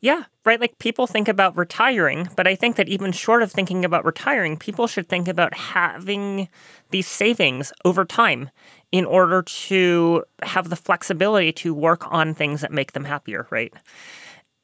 Yeah, 0.01 0.25
right. 0.45 0.59
Like 0.61 0.77
people 0.77 1.07
think 1.07 1.27
about 1.27 1.57
retiring, 1.57 2.29
but 2.35 2.45
I 2.45 2.55
think 2.55 2.75
that 2.75 2.89
even 2.89 3.11
short 3.11 3.41
of 3.41 3.51
thinking 3.51 3.83
about 3.83 4.05
retiring, 4.05 4.57
people 4.57 4.85
should 4.87 5.09
think 5.09 5.27
about 5.27 5.55
having 5.55 6.47
these 6.91 7.07
savings 7.07 7.73
over 7.85 8.05
time 8.05 8.51
in 8.91 9.05
order 9.05 9.41
to 9.41 10.23
have 10.43 10.69
the 10.69 10.75
flexibility 10.75 11.51
to 11.53 11.73
work 11.73 12.05
on 12.11 12.35
things 12.35 12.61
that 12.61 12.71
make 12.71 12.91
them 12.91 13.05
happier, 13.05 13.47
right? 13.49 13.73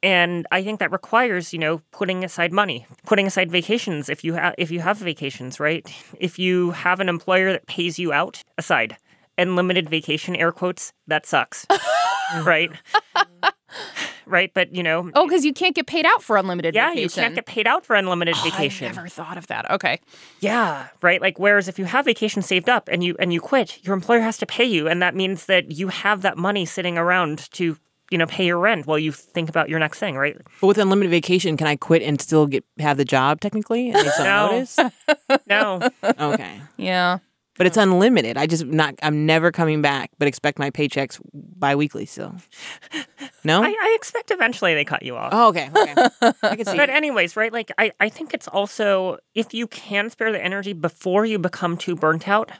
And 0.02 0.46
I 0.50 0.62
think 0.62 0.80
that 0.80 0.92
requires, 0.92 1.52
you 1.52 1.58
know, 1.58 1.80
putting 1.92 2.24
aside 2.24 2.52
money, 2.52 2.86
putting 3.04 3.26
aside 3.26 3.50
vacations 3.50 4.08
if 4.08 4.24
you 4.24 4.34
have 4.34 4.54
if 4.58 4.70
you 4.70 4.80
have 4.80 4.98
vacations, 4.98 5.58
right? 5.58 5.84
If 6.18 6.38
you 6.38 6.72
have 6.72 7.00
an 7.00 7.08
employer 7.08 7.52
that 7.52 7.66
pays 7.66 7.98
you 7.98 8.12
out, 8.12 8.42
aside. 8.58 8.96
Unlimited 9.38 9.88
vacation, 9.88 10.36
air 10.36 10.52
quotes, 10.52 10.92
that 11.06 11.24
sucks. 11.24 11.66
right? 12.44 12.70
right, 14.26 14.50
but 14.54 14.74
you 14.74 14.82
know, 14.82 15.10
Oh, 15.14 15.26
because 15.26 15.44
you 15.44 15.52
can't 15.52 15.74
get 15.74 15.86
paid 15.86 16.06
out 16.06 16.22
for 16.22 16.36
unlimited 16.36 16.74
yeah, 16.74 16.88
vacation. 16.90 17.02
you 17.02 17.08
can't 17.10 17.34
get 17.34 17.46
paid 17.46 17.66
out 17.66 17.84
for 17.84 17.96
unlimited 17.96 18.36
Oh, 18.38 18.42
vacation. 18.42 18.86
I 18.88 18.90
never 18.92 19.08
thought 19.08 19.36
of 19.36 19.46
that. 19.48 19.70
Okay. 19.70 20.00
Yeah, 20.40 20.88
right. 21.02 21.20
Like 21.20 21.38
whereas 21.38 21.68
if 21.68 21.78
you 21.78 21.84
have 21.84 22.04
vacation 22.04 22.42
saved 22.42 22.68
up 22.68 22.88
and 22.90 23.02
you 23.04 23.16
and 23.18 23.32
you 23.32 23.40
quit, 23.40 23.84
your 23.84 23.94
employer 23.94 24.20
has 24.20 24.38
to 24.38 24.46
pay 24.46 24.64
you, 24.64 24.88
and 24.88 25.02
that 25.02 25.14
means 25.14 25.46
that 25.46 25.72
you 25.72 25.88
have 25.88 26.22
that 26.22 26.36
money 26.38 26.64
sitting 26.64 26.96
around 26.98 27.50
to 27.52 27.76
you 28.10 28.18
know 28.18 28.26
pay 28.26 28.46
your 28.46 28.58
rent 28.58 28.86
while 28.86 28.98
you 28.98 29.12
think 29.12 29.48
about 29.48 29.68
your 29.68 29.78
next 29.78 29.98
thing, 29.98 30.16
right? 30.16 30.36
But 30.60 30.66
with 30.66 30.78
unlimited 30.78 31.10
vacation, 31.10 31.56
can 31.56 31.66
I 31.66 31.76
quit 31.76 32.02
and 32.02 32.20
still 32.20 32.46
get 32.46 32.64
have 32.78 32.96
the 32.96 33.04
job 33.04 33.40
technically? 33.40 33.88
And 33.90 33.96
they 33.98 34.10
still 34.12 34.24
No. 34.26 34.46
notice? 34.50 34.78
No, 35.46 35.82
Okay. 36.18 36.60
Yeah. 36.76 37.18
But 37.62 37.68
it's 37.68 37.76
uh-huh. 37.78 37.92
unlimited. 37.92 38.36
I 38.36 38.48
just 38.48 38.66
not. 38.66 38.96
I'm 39.04 39.24
never 39.24 39.52
coming 39.52 39.82
back. 39.82 40.10
But 40.18 40.26
expect 40.26 40.58
my 40.58 40.72
paychecks 40.72 41.20
biweekly 41.32 42.06
still. 42.06 42.34
No. 43.44 43.62
I, 43.62 43.68
I 43.68 43.96
expect 43.96 44.32
eventually 44.32 44.74
they 44.74 44.84
cut 44.84 45.04
you 45.04 45.16
off. 45.16 45.30
oh, 45.32 45.48
okay. 45.50 45.70
Okay. 45.76 45.94
I 46.42 46.56
can 46.56 46.64
see. 46.66 46.76
But 46.76 46.90
anyways, 46.90 47.36
right? 47.36 47.52
Like 47.52 47.70
I, 47.78 47.92
I 48.00 48.08
think 48.08 48.34
it's 48.34 48.48
also 48.48 49.18
if 49.36 49.54
you 49.54 49.68
can 49.68 50.10
spare 50.10 50.32
the 50.32 50.42
energy 50.42 50.72
before 50.72 51.24
you 51.24 51.38
become 51.38 51.76
too 51.76 51.94
burnt 51.94 52.28
out, 52.28 52.50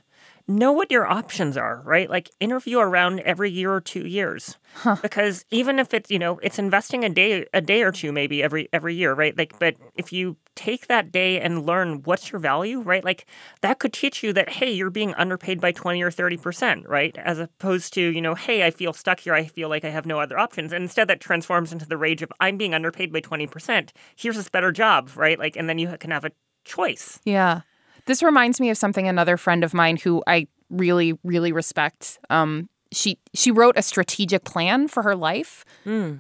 know 0.47 0.73
what 0.73 0.91
your 0.91 1.07
options 1.07 1.57
are, 1.57 1.83
right? 1.85 2.09
Like 2.09 2.31
interview 2.41 2.79
around 2.79 3.21
every 3.21 3.51
year 3.51 3.73
or 3.73 3.81
two 3.81 4.07
years. 4.07 4.57
Because 5.03 5.45
even 5.51 5.79
if 5.79 5.93
it's, 5.95 6.11
you 6.11 6.19
know, 6.19 6.39
it's 6.43 6.59
investing 6.59 7.05
a 7.05 7.09
day 7.09 7.47
a 7.53 7.61
day 7.61 7.83
or 7.83 7.93
two 7.93 8.13
maybe 8.13 8.43
every 8.43 8.69
every 8.73 8.95
year, 8.95 9.15
right? 9.15 9.37
Like 9.37 9.59
but 9.59 9.77
if 9.95 10.13
you 10.13 10.37
take 10.55 10.87
that 10.87 11.11
day 11.13 11.41
and 11.41 11.65
learn 11.65 12.03
what's 12.03 12.31
your 12.31 12.39
value, 12.39 12.81
right? 12.81 13.05
Like 13.05 13.27
that 13.63 13.79
could 13.79 13.93
teach 13.93 14.23
you 14.23 14.33
that 14.35 14.49
hey, 14.49 14.71
you're 14.71 14.91
being 14.91 15.15
underpaid 15.15 15.61
by 15.61 15.73
20 15.73 16.03
or 16.03 16.11
30%, 16.11 16.89
right? 16.89 17.17
As 17.19 17.39
opposed 17.39 17.95
to, 17.95 18.01
you 18.01 18.21
know, 18.21 18.35
hey, 18.35 18.67
I 18.67 18.71
feel 18.71 18.93
stuck 18.93 19.21
here, 19.21 19.35
I 19.35 19.45
feel 19.45 19.69
like 19.69 19.85
I 19.85 19.91
have 19.91 20.07
no 20.07 20.21
other 20.21 20.39
options. 20.39 20.73
And 20.73 20.83
instead 20.83 21.09
that 21.09 21.21
transforms 21.21 21.73
into 21.73 21.87
the 21.87 21.97
rage 21.97 22.23
of 22.23 22.33
I'm 22.41 22.57
being 22.57 22.75
underpaid 22.75 23.13
by 23.13 23.21
20%. 23.21 23.91
Here's 24.17 24.37
this 24.37 24.49
better 24.49 24.73
job, 24.73 25.11
right? 25.17 25.39
Like 25.39 25.57
and 25.57 25.69
then 25.69 25.79
you 25.79 25.97
can 25.99 26.11
have 26.11 26.25
a 26.25 26.33
choice. 26.65 27.19
Yeah. 27.25 27.63
This 28.07 28.23
reminds 28.23 28.61
me 28.61 28.71
of 28.71 28.77
something 28.79 29.07
another 29.09 29.37
friend 29.37 29.63
of 29.65 29.73
mine 29.75 29.97
who 29.97 30.23
I 30.27 30.47
really, 30.71 31.19
really 31.23 31.53
respect. 31.53 32.19
Um, 32.31 32.69
she 32.93 33.19
she 33.33 33.51
wrote 33.51 33.79
a 33.79 33.83
strategic 33.83 34.45
plan 34.45 34.87
for 34.89 35.03
her 35.03 35.17
life 35.17 35.65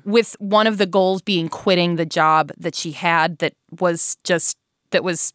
with 0.05 0.37
one 0.39 0.67
of 0.67 0.79
the 0.79 0.87
goals 0.87 1.21
being 1.23 1.49
quitting 1.49 1.97
the 1.97 2.07
job 2.07 2.51
that 2.57 2.75
she 2.75 2.93
had 2.93 3.39
that 3.39 3.53
was 3.81 4.17
just 4.25 4.57
that 4.91 5.05
was 5.05 5.35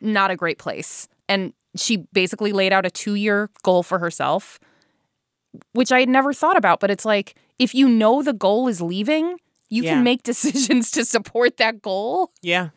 not 0.00 0.30
a 0.30 0.36
great 0.36 0.58
place. 0.58 1.08
And 1.28 1.52
she 1.76 1.98
basically 2.14 2.52
laid 2.52 2.72
out 2.72 2.86
a 2.86 2.90
two 2.90 3.16
year 3.16 3.50
goal 3.64 3.82
for 3.82 3.98
herself, 3.98 4.58
which 5.72 5.92
I 5.92 6.00
had 6.00 6.08
never 6.08 6.32
thought 6.32 6.56
about. 6.56 6.80
But 6.80 6.90
it's 6.90 7.04
like 7.04 7.34
if 7.58 7.74
you 7.74 7.88
know 7.88 8.22
the 8.22 8.32
goal 8.32 8.66
is 8.68 8.80
leaving, 8.80 9.38
you 9.68 9.82
Yeah. 9.82 9.94
can 9.94 10.04
make 10.04 10.22
decisions 10.32 10.90
to 10.92 11.04
support 11.04 11.58
that 11.58 11.82
goal. 11.82 12.30
yeah. 12.40 12.70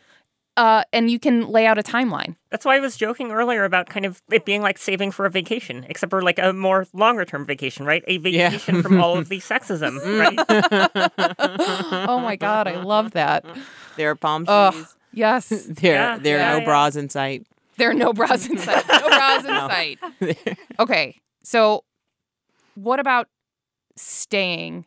Uh, 0.60 0.84
and 0.92 1.10
you 1.10 1.20
can 1.20 1.48
lay 1.48 1.66
out 1.66 1.78
a 1.78 1.82
timeline. 1.84 2.36
That's 2.52 2.66
why 2.66 2.76
I 2.76 2.80
was 2.82 2.98
joking 2.98 3.32
earlier 3.32 3.64
about 3.64 3.88
kind 3.88 4.06
of 4.06 4.22
it 4.30 4.44
being 4.44 4.62
like 4.62 4.78
saving 4.78 5.12
for 5.12 5.26
a 5.26 5.30
vacation, 5.30 5.86
except 5.88 6.10
for 6.10 6.22
like 6.22 6.38
a 6.38 6.52
more 6.52 6.86
longer 6.92 7.24
term 7.24 7.46
vacation, 7.46 7.86
right? 7.86 8.04
A 8.08 8.18
Yeah. 8.18 8.50
vacation 8.50 8.84
from 8.84 9.02
all 9.02 9.18
of 9.18 9.30
the 9.30 9.38
sexism, 9.52 9.94
right? 10.20 11.08
oh 12.10 12.20
my 12.20 12.36
god, 12.36 12.68
I 12.68 12.82
love 12.82 13.12
that. 13.12 13.46
There 13.96 14.10
are 14.10 14.16
palm 14.16 14.46
trees. 14.46 14.96
yes. 15.14 15.48
There, 15.68 15.94
Yeah, 15.94 16.18
there 16.18 16.40
are 16.42 16.52
no 16.54 16.58
yeah. 16.60 16.66
bras 16.66 16.96
in 16.98 17.08
sight. 17.10 17.46
There 17.78 17.90
are 17.92 17.94
no 17.94 18.12
bras 18.12 18.50
in 18.50 18.58
sight. 18.58 18.84
No 18.90 19.08
bras 19.08 19.46
in 19.46 19.50
sight. 19.56 20.00
Okay. 20.80 21.16
So 21.44 21.86
what 22.76 23.00
about 23.00 23.28
staying? 23.96 24.86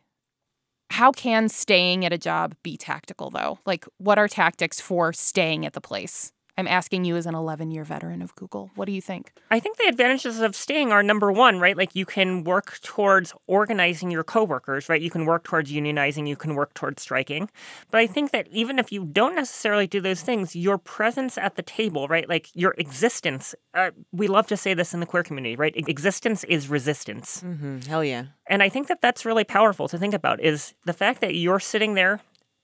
How 0.93 1.11
can 1.11 1.49
staying 1.49 2.05
at 2.05 2.13
a 2.13 2.19
job 2.19 2.53
be 2.61 2.77
tactical 2.77 3.31
though? 3.31 3.57
Like 3.65 3.85
what 3.97 4.19
are 4.19 4.27
tactics 4.27 4.79
for 4.79 5.11
staying 5.11 5.65
at 5.65 5.73
the 5.73 5.81
place? 5.81 6.31
I'm 6.57 6.67
asking 6.67 7.05
you 7.05 7.15
as 7.15 7.25
an 7.25 7.33
11 7.33 7.71
year 7.71 7.83
veteran 7.83 8.21
of 8.21 8.35
Google. 8.35 8.69
What 8.75 8.85
do 8.85 8.91
you 8.91 9.01
think? 9.01 9.33
I 9.49 9.59
think 9.59 9.77
the 9.77 9.87
advantages 9.87 10.39
of 10.39 10.55
staying 10.55 10.91
are 10.91 11.01
number 11.01 11.31
one, 11.31 11.59
right? 11.59 11.75
Like 11.75 11.95
you 11.95 12.05
can 12.05 12.43
work 12.43 12.79
towards 12.81 13.33
organizing 13.47 14.11
your 14.11 14.23
coworkers, 14.23 14.87
right? 14.87 15.01
You 15.01 15.09
can 15.09 15.25
work 15.25 15.43
towards 15.43 15.71
unionizing, 15.71 16.27
you 16.27 16.35
can 16.35 16.53
work 16.55 16.73
towards 16.75 17.01
striking. 17.01 17.49
But 17.89 18.01
I 18.01 18.07
think 18.07 18.31
that 18.31 18.47
even 18.49 18.77
if 18.77 18.91
you 18.91 19.05
don't 19.05 19.35
necessarily 19.35 19.87
do 19.87 19.99
those 19.99 20.21
things, 20.21 20.55
your 20.55 20.77
presence 20.77 21.37
at 21.37 21.55
the 21.55 21.63
table, 21.63 22.07
right? 22.07 22.29
Like 22.29 22.49
your 22.53 22.75
existence, 22.77 23.55
uh, 23.73 23.91
we 24.11 24.27
love 24.27 24.47
to 24.47 24.57
say 24.57 24.73
this 24.73 24.93
in 24.93 24.99
the 24.99 25.05
queer 25.07 25.23
community, 25.23 25.55
right? 25.55 25.73
Existence 25.75 26.43
is 26.43 26.69
resistance. 26.69 27.41
hmm 27.41 27.79
Hell 27.87 28.03
yeah. 28.03 28.25
And 28.47 28.61
I 28.61 28.69
think 28.69 28.87
that 28.89 29.01
that's 29.01 29.25
really 29.25 29.43
powerful 29.43 29.87
to 29.87 29.97
think 29.97 30.13
about 30.13 30.39
is 30.39 30.73
the 30.85 30.93
fact 30.93 31.21
that 31.21 31.33
you're 31.33 31.59
sitting 31.59 31.95
there 31.95 32.19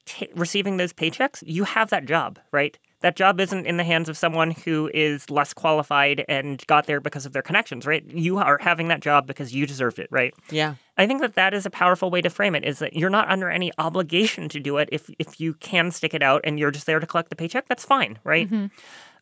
ta 0.06 0.26
receiving 0.36 0.78
those 0.78 0.94
paychecks, 0.94 1.44
you 1.46 1.64
have 1.64 1.90
that 1.90 2.06
job, 2.06 2.40
right? 2.52 2.78
That 3.02 3.16
job 3.16 3.40
isn't 3.40 3.66
in 3.66 3.78
the 3.78 3.84
hands 3.84 4.10
of 4.10 4.18
someone 4.18 4.52
who 4.52 4.92
is 4.94 5.30
less 5.30 5.54
qualified 5.54 6.26
and 6.28 6.66
got 6.68 6.86
there 6.86 7.00
because 7.00 7.26
of 7.26 7.32
their 7.32 7.42
connections, 7.42 7.86
right? 7.86 8.04
You 8.06 8.40
are 8.40 8.58
having 8.58 8.90
that 8.90 9.00
job 9.00 9.26
because 9.26 9.54
you 9.54 9.66
deserved 9.66 10.00
it, 10.00 10.08
right? 10.12 10.34
Yeah. 10.52 10.76
I 10.98 11.08
think 11.08 11.22
that 11.22 11.36
that 11.36 11.54
is 11.54 11.66
a 11.66 11.70
powerful 11.70 12.12
way 12.12 12.22
to 12.22 12.30
frame 12.30 12.56
it 12.56 12.66
is 12.66 12.80
that 12.80 12.94
you're 12.94 13.10
not 13.10 13.30
under 13.30 13.50
any 13.50 13.72
obligation 13.78 14.50
to 14.50 14.60
do 14.60 14.78
it 14.78 14.90
if 14.92 15.10
if 15.18 15.40
you 15.40 15.54
can 15.54 15.92
stick 15.92 16.14
it 16.14 16.22
out 16.22 16.42
and 16.44 16.60
you're 16.60 16.72
just 16.72 16.86
there 16.86 17.00
to 17.00 17.08
collect 17.08 17.30
the 17.30 17.38
paycheck, 17.38 17.70
that's 17.70 17.86
fine, 17.86 18.20
right? 18.26 18.48
Mm-hmm. 18.48 18.66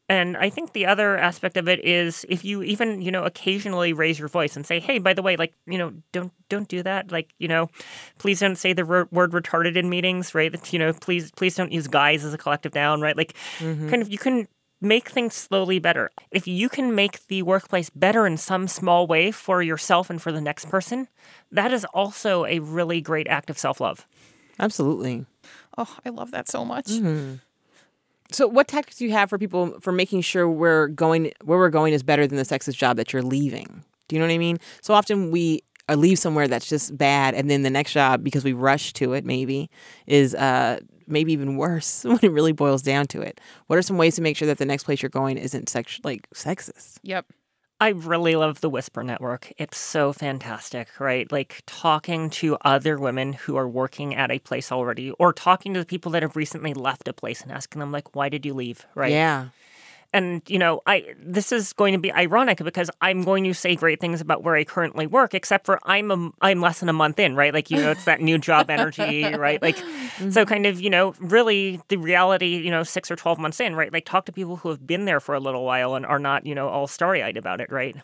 And 0.10 0.38
I 0.38 0.50
think 0.50 0.72
the 0.72 0.86
other 0.86 1.18
aspect 1.18 1.58
of 1.58 1.68
it 1.68 1.84
is 1.84 2.26
if 2.30 2.46
you 2.46 2.64
even, 2.64 3.02
you 3.02 3.12
know, 3.12 3.26
occasionally 3.26 3.92
raise 3.92 4.18
your 4.18 4.30
voice 4.30 4.56
and 4.56 4.66
say, 4.66 4.80
"Hey, 4.80 5.00
by 5.00 5.14
the 5.14 5.22
way, 5.22 5.36
like, 5.36 5.54
you 5.66 5.78
know, 5.78 5.94
don't 6.14 6.32
don't 6.48 6.68
do 6.68 6.82
that. 6.84 7.12
Like, 7.12 7.34
you 7.40 7.48
know, 7.50 7.70
please 8.18 8.40
don't 8.40 8.56
say 8.56 8.72
the 8.72 8.86
word 8.86 9.12
word 9.12 9.32
retarded 9.32 9.76
in 9.76 9.90
meetings, 9.90 10.34
right? 10.34 10.52
That, 10.52 10.72
you 10.72 10.80
know, 10.80 10.94
please 10.94 11.32
please 11.32 11.56
don't 11.56 11.74
use 11.74 11.88
guys 11.88 12.24
as 12.24 12.34
a 12.34 12.38
collective 12.38 12.74
noun, 12.74 13.02
right? 13.02 13.18
Like, 13.18 13.34
kind 13.60 14.02
of 14.02 14.10
you 14.10 14.18
can 14.18 14.48
make 14.80 15.10
things 15.10 15.34
slowly 15.34 15.80
better. 15.80 16.12
If 16.32 16.48
you 16.48 16.70
can 16.70 16.94
make 16.96 17.28
the 17.28 17.42
workplace 17.42 17.90
better 17.90 18.28
in 18.28 18.38
some 18.38 18.68
small 18.68 19.08
way 19.08 19.32
for 19.32 19.62
yourself 19.62 20.10
and 20.10 20.22
for 20.22 20.32
the 20.32 20.40
next 20.40 20.70
person, 20.70 21.08
that 21.52 21.74
is 21.74 21.84
also 21.86 22.46
a 22.46 22.60
really 22.60 23.02
great 23.02 23.28
act 23.28 23.50
of 23.50 23.58
self-love. 23.58 24.06
Absolutely. 24.60 25.26
Oh, 25.78 25.98
I 26.06 26.10
love 26.10 26.32
that 26.32 26.48
so 26.48 26.64
much. 26.64 26.88
Mm-hmm. 26.88 27.36
So, 28.32 28.48
what 28.48 28.68
tactics 28.68 28.98
do 28.98 29.06
you 29.06 29.12
have 29.12 29.30
for 29.30 29.38
people 29.38 29.80
for 29.80 29.92
making 29.92 30.22
sure 30.22 30.50
we're 30.50 30.88
going 30.88 31.32
where 31.44 31.58
we're 31.58 31.70
going 31.70 31.94
is 31.94 32.04
better 32.04 32.28
than 32.28 32.38
the 32.38 32.44
sexist 32.44 32.76
job 32.76 32.98
that 32.98 33.14
you're 33.14 33.22
leaving? 33.22 33.84
Do 34.08 34.16
you 34.16 34.20
know 34.22 34.28
what 34.28 34.34
I 34.34 34.38
mean? 34.38 34.58
So 34.82 34.94
often 34.94 35.32
we 35.32 35.64
uh, 35.90 35.96
leave 35.96 36.20
somewhere 36.20 36.48
that's 36.48 36.68
just 36.68 36.98
bad, 36.98 37.34
and 37.34 37.50
then 37.50 37.64
the 37.64 37.70
next 37.70 37.94
job 37.94 38.24
because 38.24 38.44
we 38.44 38.54
rush 38.54 38.94
to 38.94 39.14
it 39.14 39.26
maybe 39.26 39.70
is 40.06 40.36
uh, 40.36 40.80
maybe 41.08 41.34
even 41.34 41.58
worse 41.58 42.04
when 42.06 42.20
it 42.22 42.32
really 42.32 42.52
boils 42.54 42.82
down 42.82 43.08
to 43.08 43.22
it. 43.22 43.40
What 43.68 43.80
are 43.80 43.82
some 43.82 43.98
ways 43.98 44.16
to 44.16 44.22
make 44.22 44.38
sure 44.38 44.48
that 44.48 44.58
the 44.58 44.66
next 44.66 44.84
place 44.84 45.02
you're 45.02 45.10
going 45.10 45.38
isn't 45.38 45.70
sex 45.70 46.00
like 46.04 46.30
sexist? 46.32 46.98
Yep. 47.04 47.26
I 47.80 47.90
really 47.90 48.36
love 48.36 48.62
the 48.62 48.70
Whisper 48.72 49.04
Network. 49.04 49.54
It's 49.58 49.78
so 49.78 50.12
fantastic, 50.12 51.00
right? 51.00 51.32
Like 51.32 51.62
talking 51.68 52.30
to 52.32 52.58
other 52.62 52.98
women 52.98 53.34
who 53.34 53.56
are 53.56 53.68
working 53.68 54.16
at 54.16 54.32
a 54.32 54.40
place 54.40 54.72
already, 54.72 55.12
or 55.12 55.32
talking 55.32 55.74
to 55.76 55.80
the 55.80 55.86
people 55.86 56.12
that 56.14 56.24
have 56.24 56.36
recently 56.36 56.74
left 56.74 57.08
a 57.08 57.14
place 57.14 57.42
and 57.42 57.52
asking 57.52 57.80
them, 57.80 57.92
like, 57.92 58.16
why 58.16 58.30
did 58.30 58.46
you 58.48 58.56
leave? 58.56 58.86
Right. 58.96 59.12
Yeah. 59.12 59.50
And 60.18 60.42
you 60.48 60.58
know, 60.58 60.82
I 60.88 61.14
this 61.24 61.52
is 61.52 61.74
going 61.74 61.94
to 61.94 62.00
be 62.00 62.12
ironic 62.12 62.58
because 62.58 62.90
I'm 63.02 63.22
going 63.22 63.44
to 63.44 63.54
say 63.54 63.76
great 63.76 64.02
things 64.02 64.20
about 64.20 64.44
where 64.44 64.56
I 64.56 64.64
currently 64.64 65.06
work, 65.06 65.36
except 65.36 65.68
for 65.68 65.80
I'm 65.84 66.10
a, 66.10 66.32
I'm 66.42 66.60
less 66.60 66.80
than 66.80 66.90
a 66.90 66.94
month 66.94 67.20
in, 67.20 67.36
right? 67.36 67.54
Like 67.54 67.70
you 67.70 67.78
know, 67.78 67.92
it's 67.92 68.06
that 68.06 68.20
new 68.20 68.40
job 68.40 68.70
energy, 68.72 69.26
right? 69.26 69.62
Like 69.62 69.78
mm-hmm. 69.78 70.32
so, 70.32 70.44
kind 70.44 70.66
of 70.66 70.82
you 70.82 70.90
know, 70.90 71.14
really 71.20 71.80
the 71.90 71.98
reality, 71.98 72.58
you 72.58 72.72
know, 72.72 72.82
six 72.82 73.12
or 73.12 73.16
twelve 73.16 73.38
months 73.38 73.60
in, 73.60 73.76
right? 73.76 73.94
Like 73.94 74.06
talk 74.06 74.26
to 74.26 74.32
people 74.32 74.56
who 74.56 74.70
have 74.70 74.88
been 74.88 75.06
there 75.06 75.20
for 75.20 75.36
a 75.36 75.40
little 75.40 75.64
while 75.64 75.94
and 75.94 76.04
are 76.04 76.18
not 76.18 76.48
you 76.48 76.56
know 76.56 76.68
all 76.68 76.88
starry 76.88 77.22
eyed 77.22 77.38
about 77.38 77.62
it, 77.62 77.72
right? 77.72 77.96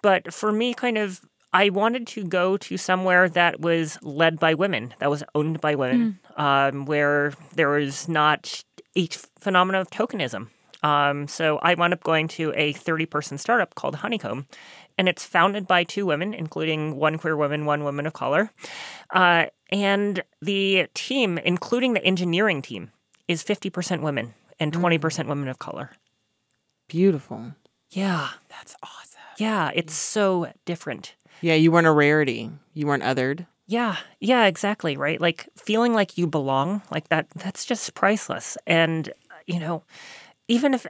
But 0.00 0.32
for 0.32 0.50
me, 0.50 0.72
kind 0.72 0.96
of 0.96 1.20
I 1.52 1.68
wanted 1.68 2.06
to 2.08 2.24
go 2.24 2.56
to 2.56 2.78
somewhere 2.78 3.28
that 3.28 3.60
was 3.60 3.98
led 4.02 4.38
by 4.38 4.54
women, 4.54 4.94
that 4.98 5.10
was 5.10 5.22
owned 5.34 5.60
by 5.60 5.74
women, 5.74 6.20
mm. 6.38 6.42
um, 6.42 6.86
where 6.86 7.34
there 7.54 7.68
was 7.68 8.08
not 8.08 8.64
a 8.96 9.08
phenomenon 9.38 9.82
of 9.82 9.90
tokenism, 9.90 10.48
um, 10.82 11.28
so 11.28 11.58
I 11.58 11.74
wound 11.74 11.92
up 11.92 12.02
going 12.02 12.28
to 12.28 12.52
a 12.56 12.72
30 12.72 13.06
person 13.06 13.38
startup 13.38 13.74
called 13.74 13.96
Honeycomb, 13.96 14.46
and 14.96 15.08
it's 15.08 15.24
founded 15.24 15.66
by 15.66 15.84
two 15.84 16.06
women, 16.06 16.34
including 16.34 16.96
one 16.96 17.18
queer 17.18 17.36
woman, 17.36 17.66
one 17.66 17.84
woman 17.84 18.06
of 18.06 18.12
color. 18.12 18.50
Uh, 19.10 19.46
and 19.70 20.22
the 20.40 20.88
team, 20.94 21.38
including 21.38 21.94
the 21.94 22.04
engineering 22.04 22.62
team, 22.62 22.90
is 23.26 23.44
50% 23.44 24.02
women 24.02 24.34
and 24.58 24.72
20% 24.72 24.98
mm. 24.98 25.28
women 25.28 25.48
of 25.48 25.58
color. 25.58 25.92
Beautiful. 26.88 27.54
Yeah. 27.90 28.30
That's 28.48 28.74
awesome. 28.82 29.20
Yeah, 29.38 29.70
it's 29.72 29.94
so 29.94 30.50
different. 30.64 31.14
Yeah, 31.40 31.54
you 31.54 31.70
weren't 31.70 31.86
a 31.86 31.92
rarity. 31.92 32.50
You 32.74 32.86
weren't 32.86 33.04
othered. 33.04 33.46
Yeah, 33.68 33.96
yeah, 34.18 34.46
exactly, 34.46 34.96
right? 34.96 35.20
Like 35.20 35.48
feeling 35.56 35.94
like 35.94 36.18
you 36.18 36.26
belong, 36.26 36.82
like 36.90 37.08
that 37.08 37.28
that's 37.36 37.64
just 37.64 37.94
priceless. 37.94 38.56
And 38.66 39.12
you 39.46 39.60
know, 39.60 39.84
even 40.48 40.74
if 40.74 40.86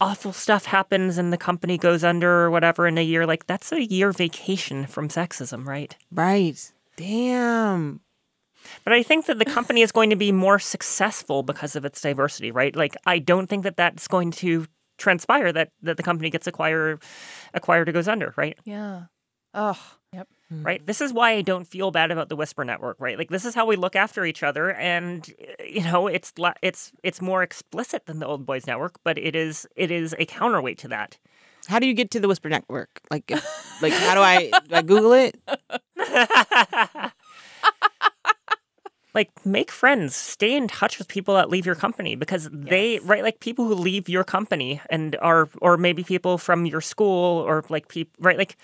awful 0.00 0.32
stuff 0.32 0.66
happens 0.66 1.18
and 1.18 1.32
the 1.32 1.38
company 1.38 1.78
goes 1.78 2.04
under 2.04 2.30
or 2.42 2.50
whatever 2.50 2.86
in 2.86 2.98
a 2.98 3.02
year, 3.02 3.26
like 3.26 3.46
that's 3.46 3.72
a 3.72 3.84
year 3.84 4.12
vacation 4.12 4.86
from 4.86 5.08
sexism, 5.08 5.66
right? 5.66 5.96
Right. 6.10 6.72
Damn. 6.96 8.00
But 8.84 8.92
I 8.92 9.02
think 9.02 9.26
that 9.26 9.38
the 9.38 9.44
company 9.44 9.82
is 9.82 9.92
going 9.92 10.10
to 10.10 10.16
be 10.16 10.32
more 10.32 10.58
successful 10.58 11.42
because 11.42 11.76
of 11.76 11.84
its 11.84 12.00
diversity, 12.00 12.50
right? 12.50 12.74
Like 12.74 12.96
I 13.06 13.18
don't 13.18 13.46
think 13.46 13.62
that 13.62 13.76
that's 13.76 14.08
going 14.08 14.32
to 14.32 14.66
transpire 14.98 15.52
that 15.52 15.70
that 15.82 15.96
the 15.98 16.02
company 16.02 16.30
gets 16.30 16.46
acquired 16.46 17.02
acquired 17.54 17.88
or 17.88 17.92
goes 17.92 18.08
under, 18.08 18.34
right? 18.36 18.58
Yeah. 18.64 19.04
Oh, 19.54 19.78
yep. 19.78 19.95
Mm-hmm. 20.52 20.64
right? 20.64 20.86
This 20.86 21.00
is 21.00 21.12
why 21.12 21.32
I 21.32 21.42
don't 21.42 21.66
feel 21.66 21.90
bad 21.90 22.12
about 22.12 22.28
the 22.28 22.36
Whisper 22.36 22.64
Network, 22.64 22.98
right? 23.00 23.18
Like 23.18 23.30
this 23.30 23.44
is 23.44 23.56
how 23.56 23.66
we 23.66 23.74
look 23.74 23.96
after 23.96 24.24
each 24.24 24.44
other, 24.44 24.72
and 24.72 25.28
you 25.64 25.82
know, 25.82 26.06
it's 26.06 26.32
it's 26.62 26.92
it's 27.02 27.20
more 27.20 27.42
explicit 27.42 28.06
than 28.06 28.20
the 28.20 28.26
Old 28.26 28.46
Boys 28.46 28.64
Network, 28.64 29.00
but 29.02 29.18
it 29.18 29.34
is 29.34 29.66
it 29.74 29.90
is 29.90 30.14
a 30.20 30.24
counterweight 30.24 30.78
to 30.78 30.88
that. 30.88 31.18
How 31.66 31.80
do 31.80 31.86
you 31.86 31.94
get 31.94 32.12
to 32.12 32.20
the 32.20 32.28
Whisper 32.28 32.48
Network? 32.48 33.00
Like, 33.10 33.28
like 33.82 33.92
how 33.92 34.14
do 34.14 34.20
I, 34.20 34.50
do 34.68 34.74
I 34.76 34.82
Google 34.82 35.12
it? 35.12 35.36
like 39.16 39.30
make 39.44 39.72
friends 39.72 40.14
stay 40.14 40.54
in 40.54 40.68
touch 40.68 40.98
with 40.98 41.08
people 41.08 41.34
that 41.34 41.48
leave 41.48 41.66
your 41.66 41.74
company 41.74 42.14
because 42.14 42.48
they 42.52 42.94
yes. 42.94 43.02
right 43.02 43.24
like 43.24 43.40
people 43.40 43.64
who 43.66 43.74
leave 43.74 44.08
your 44.08 44.22
company 44.22 44.80
and 44.90 45.16
are 45.20 45.48
or 45.60 45.76
maybe 45.76 46.04
people 46.04 46.38
from 46.38 46.66
your 46.66 46.82
school 46.82 47.40
or 47.40 47.64
like 47.68 47.88
people 47.88 48.12
right 48.20 48.38
like 48.38 48.56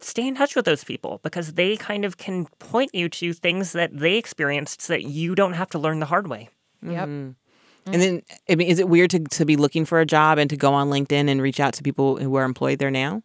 stay 0.00 0.26
in 0.26 0.34
touch 0.34 0.56
with 0.56 0.64
those 0.64 0.84
people 0.84 1.20
because 1.22 1.54
they 1.54 1.76
kind 1.76 2.04
of 2.04 2.18
can 2.18 2.46
point 2.58 2.94
you 2.94 3.08
to 3.08 3.32
things 3.32 3.72
that 3.72 3.96
they 3.96 4.16
experienced 4.16 4.82
so 4.82 4.92
that 4.92 5.04
you 5.04 5.34
don't 5.34 5.52
have 5.52 5.70
to 5.70 5.78
learn 5.78 6.00
the 6.00 6.06
hard 6.06 6.26
way. 6.26 6.48
Yep. 6.82 7.08
Mm-hmm. 7.08 7.94
And 7.94 8.02
then, 8.02 8.22
I 8.48 8.54
mean, 8.56 8.68
is 8.68 8.78
it 8.78 8.88
weird 8.88 9.10
to, 9.10 9.20
to 9.20 9.44
be 9.44 9.56
looking 9.56 9.84
for 9.84 10.00
a 10.00 10.06
job 10.06 10.38
and 10.38 10.50
to 10.50 10.56
go 10.56 10.72
on 10.74 10.90
LinkedIn 10.90 11.28
and 11.30 11.40
reach 11.40 11.60
out 11.60 11.74
to 11.74 11.82
people 11.82 12.16
who 12.16 12.34
are 12.36 12.44
employed 12.44 12.78
there 12.78 12.90
now? 12.90 13.22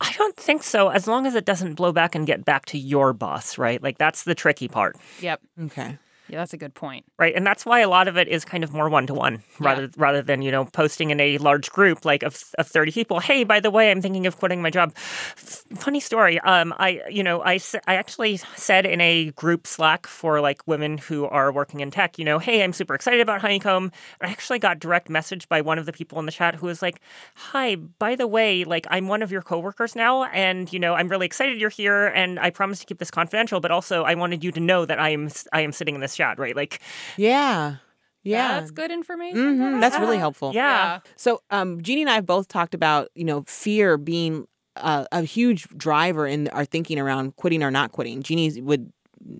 I 0.00 0.12
don't 0.16 0.36
think 0.36 0.62
so, 0.62 0.90
as 0.90 1.08
long 1.08 1.26
as 1.26 1.34
it 1.34 1.44
doesn't 1.44 1.74
blow 1.74 1.92
back 1.92 2.14
and 2.14 2.26
get 2.26 2.44
back 2.44 2.66
to 2.66 2.78
your 2.78 3.12
boss, 3.12 3.58
right? 3.58 3.82
Like, 3.82 3.98
that's 3.98 4.22
the 4.24 4.34
tricky 4.34 4.68
part. 4.68 4.96
Yep. 5.20 5.40
Okay. 5.64 5.98
Yeah, 6.28 6.38
that's 6.38 6.52
a 6.52 6.58
good 6.58 6.74
point. 6.74 7.06
Right. 7.18 7.34
And 7.34 7.46
that's 7.46 7.64
why 7.64 7.80
a 7.80 7.88
lot 7.88 8.06
of 8.06 8.16
it 8.16 8.28
is 8.28 8.44
kind 8.44 8.62
of 8.62 8.72
more 8.72 8.88
one 8.88 9.06
to 9.06 9.14
one 9.14 9.42
rather 9.58 9.90
rather 9.96 10.20
than, 10.20 10.42
you 10.42 10.50
know, 10.50 10.66
posting 10.66 11.10
in 11.10 11.20
a 11.20 11.38
large 11.38 11.70
group 11.70 12.04
like 12.04 12.22
of, 12.22 12.42
of 12.58 12.66
30 12.66 12.92
people. 12.92 13.20
Hey, 13.20 13.44
by 13.44 13.60
the 13.60 13.70
way, 13.70 13.90
I'm 13.90 14.02
thinking 14.02 14.26
of 14.26 14.38
quitting 14.38 14.60
my 14.60 14.70
job. 14.70 14.92
F- 14.96 15.64
funny 15.76 16.00
story. 16.00 16.38
Um, 16.40 16.74
I, 16.78 17.00
you 17.08 17.22
know, 17.22 17.42
I, 17.42 17.58
I 17.86 17.94
actually 17.94 18.36
said 18.56 18.84
in 18.84 19.00
a 19.00 19.30
group 19.32 19.66
Slack 19.66 20.06
for 20.06 20.40
like 20.40 20.66
women 20.66 20.98
who 20.98 21.24
are 21.26 21.50
working 21.50 21.80
in 21.80 21.90
tech, 21.90 22.18
you 22.18 22.24
know, 22.24 22.38
hey, 22.38 22.62
I'm 22.62 22.72
super 22.74 22.94
excited 22.94 23.20
about 23.20 23.40
Honeycomb. 23.40 23.90
I 24.20 24.26
actually 24.28 24.58
got 24.58 24.80
direct 24.80 25.08
message 25.08 25.48
by 25.48 25.62
one 25.62 25.78
of 25.78 25.86
the 25.86 25.92
people 25.92 26.18
in 26.18 26.26
the 26.26 26.32
chat 26.32 26.54
who 26.54 26.66
was 26.66 26.82
like, 26.82 27.00
hi, 27.34 27.76
by 27.76 28.16
the 28.16 28.26
way, 28.26 28.64
like 28.64 28.86
I'm 28.90 29.08
one 29.08 29.22
of 29.22 29.32
your 29.32 29.42
coworkers 29.42 29.96
now. 29.96 30.24
And, 30.24 30.70
you 30.72 30.78
know, 30.78 30.94
I'm 30.94 31.08
really 31.08 31.26
excited 31.26 31.58
you're 31.58 31.70
here. 31.70 32.08
And 32.08 32.38
I 32.38 32.50
promise 32.50 32.80
to 32.80 32.86
keep 32.86 32.98
this 32.98 33.10
confidential, 33.10 33.60
but 33.60 33.70
also 33.70 34.04
I 34.04 34.14
wanted 34.14 34.44
you 34.44 34.52
to 34.52 34.60
know 34.60 34.84
that 34.84 34.98
I 34.98 35.10
am, 35.10 35.30
I 35.52 35.62
am 35.62 35.72
sitting 35.72 35.94
in 35.94 36.00
this 36.02 36.17
shot, 36.18 36.38
right? 36.38 36.54
Like, 36.54 36.80
yeah. 37.16 37.76
Yeah, 38.24 38.60
that's 38.60 38.72
good 38.72 38.90
information. 38.90 39.38
Mm-hmm. 39.38 39.80
That's 39.80 39.98
really 39.98 40.18
helpful. 40.18 40.52
Yeah. 40.52 40.68
yeah. 40.68 41.00
So, 41.16 41.40
um, 41.50 41.80
Jeannie 41.80 42.02
and 42.02 42.10
I 42.10 42.14
have 42.14 42.26
both 42.26 42.48
talked 42.48 42.74
about 42.74 43.08
you 43.14 43.24
know 43.24 43.42
fear 43.46 43.96
being 43.96 44.46
a, 44.76 45.06
a 45.12 45.22
huge 45.22 45.68
driver 45.68 46.26
in 46.26 46.48
our 46.48 46.64
thinking 46.64 46.98
around 46.98 47.36
quitting 47.36 47.62
or 47.62 47.70
not 47.70 47.92
quitting. 47.92 48.22
Jeannie 48.22 48.60
would 48.60 48.92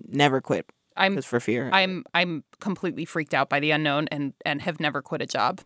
never 0.07 0.41
quit. 0.41 0.65
I'm 0.95 1.21
for 1.21 1.39
fear. 1.39 1.69
I'm 1.71 2.03
I'm 2.13 2.43
completely 2.59 3.05
freaked 3.05 3.33
out 3.33 3.49
by 3.49 3.59
the 3.59 3.71
unknown 3.71 4.07
and 4.11 4.33
and 4.45 4.61
have 4.61 4.79
never 4.79 5.01
quit 5.01 5.21
a 5.21 5.27
job, 5.27 5.61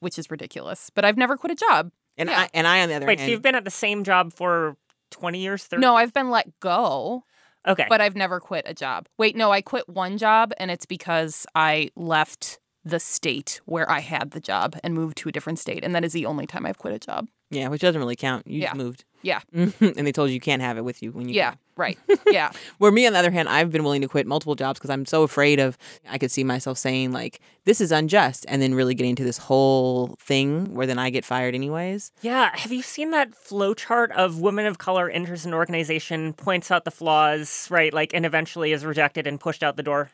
which 0.00 0.18
is 0.18 0.30
ridiculous. 0.30 0.90
But 0.94 1.04
I've 1.04 1.16
never 1.16 1.36
quit 1.36 1.52
a 1.52 1.56
job. 1.56 1.90
And 2.16 2.28
yeah. 2.28 2.40
I 2.40 2.50
and 2.54 2.66
I 2.66 2.82
on 2.82 2.88
the 2.88 2.94
other 2.94 3.06
Wait, 3.06 3.18
hand, 3.18 3.28
so 3.28 3.32
you've 3.32 3.42
been 3.42 3.54
at 3.54 3.64
the 3.64 3.70
same 3.70 4.04
job 4.04 4.32
for 4.32 4.76
twenty 5.10 5.40
years? 5.40 5.64
30? 5.64 5.80
No, 5.80 5.96
I've 5.96 6.12
been 6.12 6.30
let 6.30 6.58
go. 6.60 7.24
Okay. 7.66 7.86
But 7.88 8.00
I've 8.00 8.16
never 8.16 8.40
quit 8.40 8.64
a 8.66 8.74
job. 8.74 9.06
Wait, 9.18 9.36
no, 9.36 9.50
I 9.50 9.62
quit 9.62 9.88
one 9.88 10.18
job 10.18 10.52
and 10.58 10.70
it's 10.70 10.86
because 10.86 11.46
I 11.54 11.90
left 11.96 12.58
the 12.84 13.00
state 13.00 13.60
where 13.64 13.90
I 13.90 14.00
had 14.00 14.32
the 14.32 14.40
job 14.40 14.76
and 14.84 14.92
moved 14.94 15.16
to 15.18 15.28
a 15.28 15.32
different 15.32 15.58
state. 15.58 15.82
And 15.82 15.94
that 15.94 16.04
is 16.04 16.12
the 16.12 16.26
only 16.26 16.46
time 16.46 16.66
I've 16.66 16.78
quit 16.78 16.94
a 16.94 16.98
job. 16.98 17.28
Yeah, 17.54 17.68
which 17.68 17.80
doesn't 17.80 18.00
really 18.00 18.16
count. 18.16 18.46
You 18.46 18.60
yeah. 18.60 18.66
just 18.68 18.76
moved. 18.76 19.04
Yeah. 19.22 19.40
and 19.54 19.72
they 19.80 20.12
told 20.12 20.28
you 20.28 20.34
you 20.34 20.40
can't 20.40 20.60
have 20.60 20.76
it 20.76 20.84
with 20.84 21.02
you 21.02 21.10
when 21.12 21.28
you 21.28 21.34
Yeah, 21.34 21.50
come. 21.52 21.58
right. 21.76 21.98
Yeah. 22.30 22.50
Where 22.78 22.92
me, 22.92 23.06
on 23.06 23.14
the 23.14 23.18
other 23.18 23.30
hand, 23.30 23.48
I've 23.48 23.70
been 23.72 23.82
willing 23.84 24.02
to 24.02 24.08
quit 24.08 24.26
multiple 24.26 24.54
jobs 24.54 24.78
because 24.78 24.90
I'm 24.90 25.06
so 25.06 25.22
afraid 25.22 25.60
of, 25.60 25.78
I 26.10 26.18
could 26.18 26.30
see 26.30 26.44
myself 26.44 26.76
saying, 26.76 27.12
like, 27.12 27.40
this 27.64 27.80
is 27.80 27.90
unjust, 27.90 28.44
and 28.48 28.60
then 28.60 28.74
really 28.74 28.94
getting 28.94 29.16
to 29.16 29.24
this 29.24 29.38
whole 29.38 30.16
thing 30.20 30.74
where 30.74 30.86
then 30.86 30.98
I 30.98 31.08
get 31.08 31.24
fired 31.24 31.54
anyways. 31.54 32.12
Yeah. 32.20 32.50
Have 32.54 32.70
you 32.72 32.82
seen 32.82 33.12
that 33.12 33.30
flowchart 33.32 34.10
of 34.10 34.40
women 34.40 34.66
of 34.66 34.76
color 34.76 35.08
enters 35.08 35.46
an 35.46 35.54
organization, 35.54 36.34
points 36.34 36.70
out 36.70 36.84
the 36.84 36.90
flaws, 36.90 37.66
right? 37.70 37.94
Like, 37.94 38.12
and 38.12 38.26
eventually 38.26 38.72
is 38.72 38.84
rejected 38.84 39.26
and 39.26 39.40
pushed 39.40 39.62
out 39.62 39.76
the 39.76 39.82
door? 39.82 40.10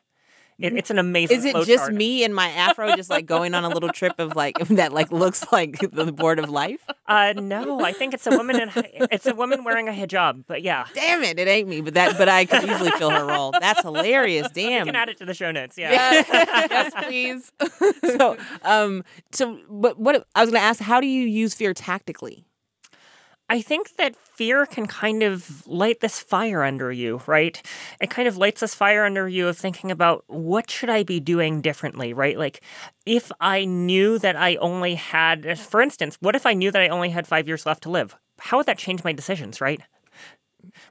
It, 0.60 0.76
it's 0.76 0.90
an 0.90 0.98
amazing. 0.98 1.38
Is 1.38 1.44
it 1.44 1.54
just 1.64 1.84
chart. 1.84 1.94
me 1.94 2.24
and 2.24 2.34
my 2.34 2.48
afro 2.48 2.94
just 2.94 3.10
like 3.10 3.26
going 3.26 3.54
on 3.54 3.64
a 3.64 3.68
little 3.68 3.88
trip 3.90 4.14
of 4.18 4.36
like 4.36 4.58
that 4.68 4.92
like 4.92 5.10
looks 5.10 5.50
like 5.52 5.78
the 5.92 6.12
board 6.12 6.38
of 6.38 6.50
life? 6.50 6.80
Uh, 7.06 7.32
no, 7.36 7.80
I 7.80 7.92
think 7.92 8.14
it's 8.14 8.26
a 8.26 8.30
woman 8.30 8.60
in 8.60 8.70
it's 9.10 9.26
a 9.26 9.34
woman 9.34 9.64
wearing 9.64 9.88
a 9.88 9.92
hijab. 9.92 10.44
But 10.46 10.62
yeah, 10.62 10.86
damn 10.94 11.22
it, 11.22 11.38
it 11.38 11.48
ain't 11.48 11.68
me. 11.68 11.80
But 11.80 11.94
that 11.94 12.18
but 12.18 12.28
I 12.28 12.44
could 12.44 12.64
easily 12.64 12.90
fill 12.92 13.10
her 13.10 13.24
role. 13.24 13.52
That's 13.52 13.82
hilarious. 13.82 14.48
Damn, 14.60 14.80
you 14.80 14.84
can 14.84 14.96
add 14.96 15.08
it 15.08 15.16
to 15.18 15.24
the 15.24 15.34
show 15.34 15.50
notes. 15.50 15.78
Yeah, 15.78 15.92
yes, 15.92 16.26
yes 16.70 16.92
please. 17.04 17.52
so 18.16 18.36
um 18.62 19.04
so 19.32 19.58
but 19.68 19.98
what 19.98 20.26
I 20.34 20.42
was 20.42 20.50
gonna 20.50 20.64
ask, 20.64 20.80
how 20.80 21.00
do 21.00 21.06
you 21.06 21.26
use 21.26 21.54
fear 21.54 21.72
tactically? 21.72 22.44
I 23.50 23.60
think 23.60 23.96
that 23.96 24.14
fear 24.14 24.64
can 24.64 24.86
kind 24.86 25.24
of 25.24 25.66
light 25.66 25.98
this 25.98 26.20
fire 26.20 26.62
under 26.62 26.92
you, 26.92 27.20
right? 27.26 27.60
It 28.00 28.08
kind 28.08 28.28
of 28.28 28.36
lights 28.36 28.60
this 28.60 28.76
fire 28.76 29.04
under 29.04 29.28
you 29.28 29.48
of 29.48 29.58
thinking 29.58 29.90
about 29.90 30.22
what 30.28 30.70
should 30.70 30.88
I 30.88 31.02
be 31.02 31.18
doing 31.18 31.60
differently, 31.60 32.12
right? 32.12 32.38
Like 32.38 32.62
if 33.04 33.32
I 33.40 33.64
knew 33.64 34.20
that 34.20 34.36
I 34.36 34.54
only 34.56 34.94
had, 34.94 35.58
for 35.58 35.82
instance, 35.82 36.16
what 36.20 36.36
if 36.36 36.46
I 36.46 36.54
knew 36.54 36.70
that 36.70 36.80
I 36.80 36.88
only 36.88 37.10
had 37.10 37.26
five 37.26 37.48
years 37.48 37.66
left 37.66 37.82
to 37.82 37.90
live? 37.90 38.14
How 38.38 38.56
would 38.58 38.66
that 38.66 38.78
change 38.78 39.02
my 39.02 39.12
decisions, 39.12 39.60
right? 39.60 39.80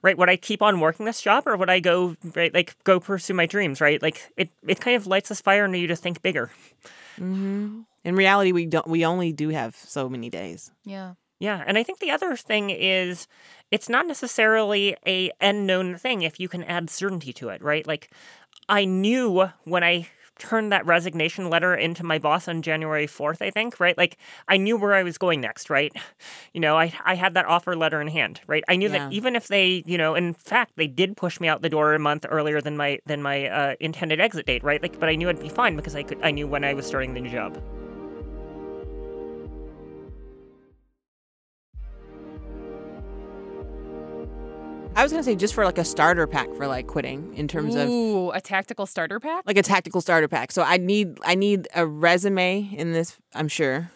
right? 0.02 0.18
Would 0.18 0.30
I 0.30 0.36
keep 0.36 0.62
on 0.62 0.82
working 0.82 1.06
this 1.06 1.22
job 1.22 1.48
or 1.48 1.56
would 1.56 1.70
I 1.70 1.80
go 1.80 2.18
right 2.36 2.54
like 2.54 2.76
go 2.84 3.00
pursue 3.00 3.34
my 3.34 3.46
dreams, 3.46 3.80
right? 3.80 4.02
Like 4.02 4.34
it 4.36 4.50
it 4.68 4.82
kind 4.82 4.98
of 4.98 5.08
lights 5.08 5.30
this 5.30 5.40
fire 5.40 5.64
under 5.64 5.78
you 5.78 5.88
to 5.88 5.96
think 5.96 6.22
bigger. 6.22 6.52
Mm-hmm. 7.16 7.82
In 8.04 8.16
reality, 8.16 8.52
we 8.52 8.66
don't. 8.66 8.88
We 8.88 9.06
only 9.06 9.32
do 9.32 9.50
have 9.50 9.76
so 9.76 10.10
many 10.10 10.30
days. 10.30 10.72
Yeah. 10.84 11.14
Yeah, 11.40 11.64
and 11.66 11.78
I 11.78 11.84
think 11.84 12.00
the 12.00 12.12
other 12.12 12.36
thing 12.36 12.70
is 12.70 13.28
it's 13.72 13.88
not 13.88 14.06
necessarily 14.06 14.96
a 15.08 15.32
unknown 15.40 15.96
thing 15.98 16.22
if 16.22 16.40
you 16.40 16.50
can 16.50 16.64
add 16.64 16.90
certainty 16.90 17.32
to 17.34 17.50
it, 17.50 17.62
right? 17.64 17.88
Like 17.88 18.12
I 18.68 18.86
knew 18.86 19.50
when 19.64 19.84
I 19.84 20.10
turned 20.38 20.72
that 20.72 20.86
resignation 20.86 21.50
letter 21.50 21.76
into 21.76 22.02
my 22.04 22.18
boss 22.18 22.48
on 22.48 22.62
January 22.62 23.08
4th, 23.08 23.42
I 23.42 23.52
think, 23.52 23.80
right? 23.80 23.98
Like 23.98 24.18
I 24.48 24.56
knew 24.58 24.78
where 24.78 24.96
I 24.96 25.04
was 25.04 25.18
going 25.18 25.42
next, 25.42 25.70
right? 25.70 25.94
You 26.54 26.62
know, 26.62 26.78
I 26.78 26.92
I 27.06 27.16
had 27.16 27.36
that 27.36 27.46
offer 27.46 27.76
letter 27.76 28.02
in 28.02 28.08
hand, 28.08 28.42
right? 28.48 28.64
I 28.68 28.76
knew 28.76 28.90
Yeah. 28.90 29.08
that 29.08 29.14
even 29.14 29.36
if 29.36 29.48
they, 29.48 29.84
you 29.86 29.98
know, 29.98 30.16
in 30.16 30.34
fact, 30.34 30.74
they 30.76 30.88
did 30.88 31.16
push 31.16 31.40
me 31.40 31.48
out 31.48 31.62
the 31.62 31.70
door 31.70 31.94
a 31.94 32.00
month 32.00 32.26
earlier 32.28 32.60
than 32.60 32.76
my 32.76 33.00
than 33.06 33.22
my 33.22 33.48
uh, 33.48 33.76
intended 33.80 34.20
exit 34.20 34.46
date, 34.46 34.64
right? 34.64 34.82
Like 34.82 35.00
but 35.00 35.08
I 35.10 35.16
knew 35.16 35.30
I'd 35.30 35.40
be 35.40 35.48
fine 35.50 35.76
because 35.76 35.96
I 35.96 36.04
could 36.04 36.20
I 36.22 36.32
knew 36.32 36.48
when 36.48 36.64
I 36.66 36.74
was 36.74 36.86
starting 36.86 37.14
the 37.14 37.22
new 37.22 37.30
job. 37.30 37.62
I 44.96 45.04
was 45.04 45.12
gonna 45.12 45.24
say 45.24 45.36
just 45.36 45.54
for 45.54 45.64
like 45.64 45.78
a 45.78 45.86
starter 45.86 46.28
pack 46.28 46.54
for 46.56 46.68
like 46.68 46.88
quitting 46.88 47.34
in 47.36 47.48
terms 47.48 47.76
of 47.76 47.88
Ooh, 47.88 48.32
a 48.32 48.42
tactical 48.42 48.86
starter 48.86 49.20
pack? 49.20 49.44
like 49.46 49.58
a 49.58 49.64
tactical 49.64 50.02
starter 50.02 50.28
pack. 50.28 50.52
So 50.52 50.62
I 50.62 50.78
need 50.78 51.18
I 51.24 51.36
need 51.36 51.68
a 51.76 51.86
resume 51.86 52.70
in 52.76 52.92
this. 52.92 53.16
I'm 53.34 53.48
sure 53.48 53.92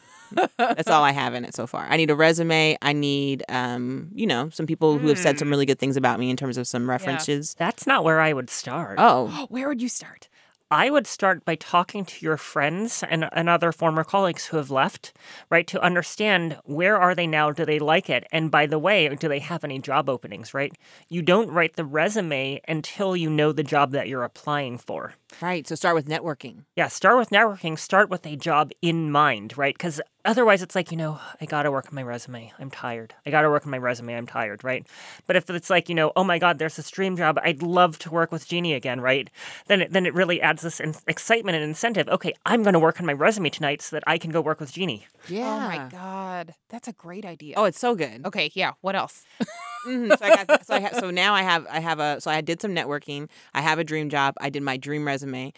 that's 0.58 0.89
all 0.89 1.03
I 1.03 1.12
have 1.12 1.34
in 1.34 1.43
it 1.45 1.53
so 1.56 1.67
far. 1.67 1.86
I 1.89 1.97
need 1.97 2.10
a 2.10 2.15
resume. 2.15 2.77
I 2.82 2.93
need 2.93 3.43
um 3.49 4.10
you 4.13 4.25
know 4.25 4.49
some 4.49 4.65
people 4.65 4.97
who 4.97 5.08
have 5.08 5.19
said 5.19 5.38
some 5.38 5.49
really 5.49 5.65
good 5.65 5.79
things 5.79 5.97
about 5.97 6.19
me 6.19 6.29
in 6.29 6.38
terms 6.38 6.58
of 6.58 6.67
some 6.67 6.89
references. 6.89 7.53
That's 7.56 7.86
not 7.86 8.03
where 8.03 8.21
I 8.21 8.32
would 8.32 8.49
start. 8.49 8.95
Oh, 8.97 9.47
Where 9.49 9.67
would 9.67 9.82
you 9.82 9.89
start? 9.89 10.29
I 10.71 10.89
would 10.89 11.06
start 11.06 11.45
by 11.45 11.54
talking 11.56 12.04
to 12.04 12.26
your 12.26 12.38
friends 12.38 13.04
and, 13.08 13.30
and 13.32 13.47
other 13.47 13.71
former 13.71 14.04
colleagues 14.04 14.47
who 14.47 14.58
have 14.58 14.71
left, 14.71 15.13
right, 15.52 15.67
to 15.67 15.82
understand 15.82 16.58
where 16.63 16.97
are 16.97 17.13
they 17.13 17.28
now? 17.28 17.52
Do 17.52 17.63
they 17.63 17.78
like 17.78 18.10
it? 18.10 18.26
And 18.32 18.49
by 18.49 18.65
the 18.65 18.80
way, 18.80 19.08
do 19.10 19.28
they 19.28 19.39
have 19.39 19.63
any 19.63 19.78
job 19.78 20.10
openings, 20.10 20.54
right? 20.54 20.73
You 21.10 21.21
don't 21.21 21.52
write 21.52 21.76
the 21.76 21.86
resume 21.86 22.60
until 22.67 23.15
you 23.15 23.30
know 23.30 23.52
the 23.52 23.62
job 23.63 23.91
that 23.91 24.08
you're 24.08 24.23
applying 24.23 24.80
for. 24.80 25.13
right. 25.41 25.67
So 25.67 25.76
start 25.76 25.93
with 25.95 26.08
networking. 26.08 26.63
Yeah, 26.76 26.88
start 26.88 27.17
with 27.17 27.30
networking, 27.30 27.78
start 27.78 28.10
with 28.10 28.26
a 28.26 28.36
job 28.36 28.71
in 28.82 29.12
mind, 29.12 29.56
right? 29.58 29.76
Because 29.76 30.02
otherwise 30.25 30.62
it's 30.62 30.75
like, 30.75 30.91
you 30.91 30.97
know, 30.97 31.19
I 31.41 31.45
got 31.45 31.63
to 31.63 31.71
work 31.71 31.88
on 31.89 31.95
my 31.95 32.03
resume. 32.03 32.51
I'm 32.59 32.69
tired. 32.71 33.13
I 33.25 33.29
got 33.31 33.41
to 33.41 33.49
work 33.49 33.65
on 33.65 33.71
my 33.71 33.77
resume. 33.77 34.15
I'm 34.15 34.25
tired, 34.27 34.63
right? 34.63 34.86
But 35.27 35.36
if 35.36 35.49
it's 35.49 35.69
like, 35.69 35.89
you 35.89 35.95
know, 35.95 36.12
oh 36.15 36.23
my 36.23 36.39
God, 36.39 36.59
there's 36.59 36.75
this 36.75 36.89
dream 36.89 37.17
job. 37.17 37.39
I'd 37.43 37.62
love 37.62 37.99
to 37.99 38.09
work 38.12 38.31
with 38.31 38.47
Jeannie 38.47 38.73
again, 38.73 39.01
right? 39.01 39.29
Then 39.67 39.81
it, 39.81 39.91
then 39.91 40.05
it 40.05 40.13
really 40.13 40.41
adds 40.41 40.62
this 40.62 40.79
in- 40.79 40.95
excitement 41.07 41.55
and 41.55 41.63
incentive. 41.63 42.07
Okay, 42.09 42.33
I'm 42.45 42.63
going 42.63 42.73
to 42.73 42.79
work 42.79 42.99
on 42.99 43.05
my 43.05 43.13
resume 43.13 43.49
tonight 43.49 43.81
so 43.81 43.95
that 43.95 44.03
I 44.07 44.17
can 44.17 44.31
go 44.31 44.41
work 44.41 44.59
with 44.59 44.71
Jeannie. 44.73 45.05
Yeah. 45.27 45.47
Oh 45.55 45.59
my 45.59 45.88
god. 45.89 46.53
That's 46.69 46.88
a 46.88 46.93
great 46.93 47.25
idea. 47.25 47.55
Oh, 47.57 47.65
it's 47.65 47.79
so 47.79 47.95
good. 47.95 48.25
Okay, 48.25 48.51
yeah. 48.53 48.73
What 48.81 48.95
else? 48.95 49.25
Mhm. 49.86 50.17
So 50.17 50.25
I 50.25 50.45
got 50.45 50.65
so 50.65 50.75
I 50.75 50.79
ha- 50.79 50.97
so 50.97 51.12
now 51.12 51.33
I 51.33 51.41
have 51.41 51.67
I 51.69 51.81
have 51.81 51.99
a 51.99 52.21
so 52.21 52.31
I 52.31 52.39
did 52.39 52.62
some 52.62 52.73
networking. 52.73 53.27
I 53.53 53.59
have 53.59 53.79
a 53.79 53.83
dream 53.83 54.09
job. 54.09 54.33
I 54.39 54.49
did 54.49 54.63
my 54.63 54.77
dream 54.77 55.05
resume. 55.05 55.51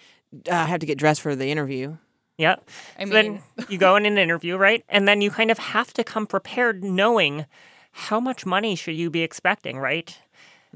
Uh, 0.50 0.56
I 0.56 0.66
have 0.66 0.80
to 0.80 0.88
get 0.88 0.98
dressed 0.98 1.22
for 1.22 1.36
the 1.36 1.52
interview. 1.52 1.98
Yeah. 2.38 2.56
I 3.00 3.06
so 3.06 3.14
mean- 3.14 3.42
then 3.58 3.66
you 3.70 3.78
go 3.78 3.96
in 3.96 4.06
an 4.06 4.18
interview, 4.18 4.58
right? 4.58 4.84
And 4.90 5.08
then 5.08 5.22
you 5.22 5.32
kind 5.32 5.52
of 5.52 5.58
have 5.60 5.94
to 5.94 6.04
come 6.04 6.28
prepared 6.28 6.84
knowing 6.84 7.46
how 7.92 8.20
much 8.20 8.46
money 8.46 8.76
should 8.76 8.96
you 8.96 9.10
be 9.10 9.22
expecting, 9.22 9.78
right? 9.78 10.18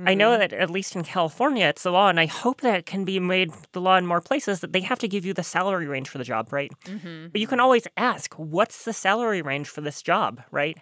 I 0.06 0.14
know 0.14 0.30
Mm-hmm. 0.32 0.40
that 0.40 0.54
at 0.54 0.70
least 0.70 0.96
in 0.96 1.04
California, 1.04 1.66
it's 1.66 1.84
the 1.84 1.92
law, 1.92 2.08
and 2.08 2.22
I 2.22 2.26
hope 2.26 2.62
that 2.62 2.78
it 2.78 2.86
can 2.86 3.04
be 3.04 3.20
made 3.20 3.52
the 3.74 3.82
law 3.82 3.98
in 3.98 4.06
more 4.06 4.22
places 4.22 4.62
that 4.62 4.72
they 4.72 4.80
have 4.80 4.98
to 5.00 5.10
give 5.10 5.26
you 5.26 5.34
the 5.34 5.44
salary 5.44 5.88
range 5.88 6.08
for 6.08 6.18
the 6.20 6.24
job, 6.24 6.54
right? 6.54 6.72
Mm-hmm. 6.86 7.28
But 7.34 7.42
you 7.42 7.48
can 7.48 7.60
always 7.60 7.86
ask, 7.98 8.34
what's 8.36 8.86
the 8.86 8.94
salary 8.94 9.42
range 9.42 9.68
for 9.68 9.82
this 9.82 10.02
job, 10.02 10.42
right? 10.52 10.78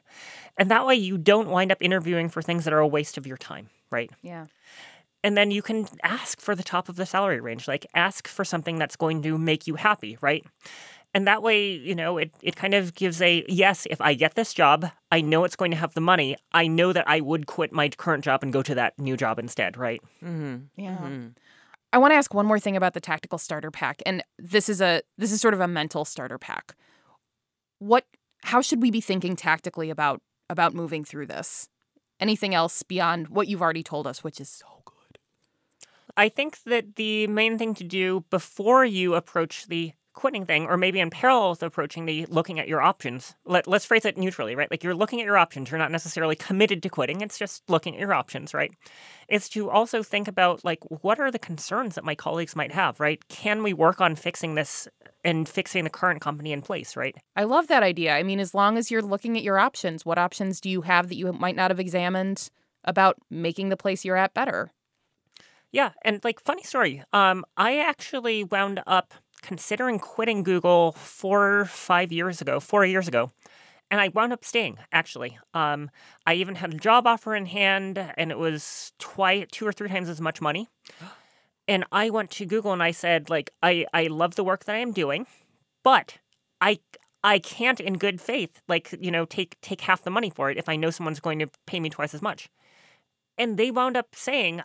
And 0.55 0.69
that 0.69 0.85
way 0.85 0.93
you 0.93 1.17
don't 1.17 1.49
wind 1.49 1.71
up 1.71 1.79
interviewing 1.81 2.29
for 2.29 2.43
things 2.43 2.63
that 2.65 2.73
are 2.75 2.79
a 2.79 2.85
waste 2.87 3.17
of 3.17 3.25
your 3.25 3.37
time, 3.37 3.71
right? 3.89 4.11
Yeah. 4.21 4.45
And 5.27 5.35
then 5.35 5.51
you 5.51 5.61
can 5.61 5.85
ask 6.03 6.39
for 6.39 6.55
the 6.55 6.63
top 6.63 6.87
of 6.87 6.95
the 6.95 7.05
salary 7.05 7.41
range 7.41 7.67
like 7.67 7.85
ask 7.93 8.27
for 8.27 8.45
something 8.45 8.77
that's 8.77 8.95
going 8.95 9.21
to 9.21 9.37
make 9.37 9.67
you 9.67 9.75
happy 9.75 10.17
right 10.21 10.45
and 11.13 11.27
that 11.27 11.43
way 11.43 11.71
you 11.71 11.93
know 11.93 12.17
it, 12.17 12.31
it 12.41 12.55
kind 12.55 12.73
of 12.73 12.95
gives 12.95 13.21
a 13.21 13.43
yes 13.49 13.85
if 13.89 13.99
i 13.99 14.13
get 14.13 14.35
this 14.35 14.53
job 14.53 14.89
i 15.11 15.19
know 15.19 15.43
it's 15.43 15.57
going 15.57 15.71
to 15.71 15.77
have 15.77 15.93
the 15.93 16.01
money 16.01 16.37
i 16.53 16.65
know 16.65 16.93
that 16.93 17.07
i 17.09 17.19
would 17.19 17.45
quit 17.45 17.73
my 17.73 17.89
current 17.89 18.23
job 18.23 18.41
and 18.41 18.53
go 18.53 18.63
to 18.63 18.73
that 18.73 18.97
new 18.97 19.17
job 19.17 19.37
instead 19.37 19.77
right 19.77 20.01
mm-hmm. 20.23 20.57
Yeah. 20.77 20.97
Mm-hmm. 20.97 21.27
I 21.93 21.99
want 21.99 22.11
to 22.11 22.15
ask 22.15 22.33
one 22.33 22.45
more 22.45 22.59
thing 22.59 22.75
about 22.75 22.93
the 22.93 22.99
tactical 22.99 23.37
starter 23.37 23.71
pack 23.71 24.01
and 24.05 24.23
this 24.37 24.69
is 24.69 24.81
a 24.81 25.01
this 25.17 25.31
is 25.31 25.41
sort 25.41 25.53
of 25.53 25.61
a 25.61 25.67
mental 25.67 26.05
starter 26.05 26.37
pack. 26.37 26.75
What 27.79 28.05
how 28.43 28.61
should 28.61 28.81
we 28.81 28.91
be 28.91 29.01
thinking 29.01 29.35
tactically 29.35 29.89
about 29.89 30.21
about 30.49 30.73
moving 30.73 31.03
through 31.03 31.27
this? 31.27 31.69
Anything 32.19 32.53
else 32.53 32.83
beyond 32.83 33.29
what 33.29 33.47
you've 33.47 33.61
already 33.61 33.83
told 33.83 34.05
us, 34.05 34.23
which 34.23 34.41
is 34.41 34.49
so 34.49 34.65
good. 34.67 34.76
I 36.17 36.29
think 36.29 36.63
that 36.63 36.95
the 36.95 37.27
main 37.27 37.57
thing 37.57 37.75
to 37.75 37.83
do 37.83 38.25
before 38.31 38.83
you 38.83 39.13
approach 39.13 39.67
the 39.67 39.93
quitting 40.13 40.47
thing, 40.47 40.65
or 40.65 40.77
maybe 40.77 40.99
in 40.99 41.11
parallel 41.11 41.51
with 41.51 41.61
approaching 41.61 42.07
the 42.07 42.25
looking 42.25 42.59
at 42.59 42.67
your 42.67 42.81
options, 42.81 43.35
let, 43.45 43.67
let's 43.67 43.85
phrase 43.85 44.03
it 44.03 44.17
neutrally, 44.17 44.55
right? 44.55 44.71
Like 44.71 44.83
you're 44.83 44.95
looking 44.95 45.21
at 45.21 45.25
your 45.25 45.37
options. 45.37 45.69
You're 45.69 45.77
not 45.77 45.91
necessarily 45.91 46.35
committed 46.35 46.81
to 46.81 46.89
quitting. 46.89 47.21
It's 47.21 47.37
just 47.37 47.61
looking 47.69 47.93
at 47.93 47.99
your 47.99 48.15
options, 48.15 48.51
right? 48.51 48.73
Is 49.29 49.47
to 49.49 49.69
also 49.69 50.01
think 50.01 50.27
about 50.27 50.65
like 50.65 50.79
what 50.89 51.19
are 51.19 51.29
the 51.29 51.37
concerns 51.37 51.93
that 51.93 52.03
my 52.03 52.15
colleagues 52.15 52.55
might 52.55 52.71
have, 52.71 52.99
right? 52.99 53.25
Can 53.27 53.61
we 53.61 53.73
work 53.73 54.01
on 54.01 54.15
fixing 54.15 54.55
this 54.55 54.87
and 55.23 55.47
fixing 55.47 55.83
the 55.83 55.89
current 55.91 56.19
company 56.19 56.51
in 56.51 56.63
place, 56.63 56.97
right? 56.97 57.15
I 57.35 57.43
love 57.43 57.67
that 57.67 57.83
idea. 57.83 58.15
I 58.15 58.23
mean, 58.23 58.39
as 58.39 58.55
long 58.55 58.79
as 58.79 58.89
you're 58.89 59.03
looking 59.03 59.37
at 59.37 59.43
your 59.43 59.59
options, 59.59 60.03
what 60.03 60.17
options 60.17 60.59
do 60.59 60.69
you 60.69 60.81
have 60.81 61.09
that 61.09 61.15
you 61.15 61.31
might 61.31 61.55
not 61.55 61.69
have 61.69 61.79
examined 61.79 62.49
about 62.83 63.17
making 63.29 63.69
the 63.69 63.77
place 63.77 64.03
you're 64.03 64.17
at 64.17 64.33
better? 64.33 64.71
Yeah, 65.71 65.91
and 66.03 66.23
like 66.23 66.39
funny 66.39 66.63
story. 66.63 67.03
Um, 67.13 67.45
I 67.57 67.79
actually 67.79 68.43
wound 68.43 68.81
up 68.87 69.13
considering 69.41 69.99
quitting 69.99 70.43
Google 70.43 70.93
four, 70.93 71.65
five 71.65 72.11
years 72.11 72.41
ago, 72.41 72.59
four 72.59 72.85
years 72.85 73.07
ago, 73.07 73.31
and 73.91 73.99
I 74.01 74.09
wound 74.09 74.33
up 74.33 74.45
staying. 74.45 74.77
Actually, 74.91 75.37
um, 75.53 75.89
I 76.25 76.35
even 76.35 76.55
had 76.55 76.73
a 76.73 76.77
job 76.77 77.05
offer 77.05 77.35
in 77.35 77.45
hand, 77.47 77.97
and 78.17 78.31
it 78.31 78.37
was 78.37 78.93
twice, 78.99 79.47
two 79.51 79.67
or 79.67 79.73
three 79.73 79.89
times 79.89 80.09
as 80.09 80.21
much 80.21 80.41
money. 80.41 80.67
And 81.69 81.83
I 81.91 82.09
went 82.09 82.31
to 82.31 82.45
Google 82.45 82.71
and 82.71 82.81
I 82.81 82.91
said, 82.91 83.29
like, 83.29 83.51
I 83.61 83.85
I 83.93 84.07
love 84.07 84.35
the 84.35 84.43
work 84.45 84.63
that 84.63 84.75
I 84.75 84.79
am 84.79 84.93
doing, 84.93 85.27
but 85.83 86.17
I 86.61 86.79
I 87.25 87.39
can't, 87.39 87.81
in 87.81 87.97
good 87.97 88.21
faith, 88.21 88.61
like 88.69 88.95
you 89.01 89.11
know, 89.11 89.25
take 89.25 89.59
take 89.59 89.81
half 89.81 90.01
the 90.01 90.09
money 90.09 90.29
for 90.29 90.49
it 90.49 90.57
if 90.57 90.69
I 90.69 90.77
know 90.77 90.91
someone's 90.91 91.19
going 91.19 91.39
to 91.39 91.49
pay 91.65 91.81
me 91.81 91.89
twice 91.89 92.13
as 92.13 92.21
much. 92.21 92.47
And 93.37 93.57
they 93.57 93.69
wound 93.69 93.97
up 93.97 94.15
saying, 94.15 94.63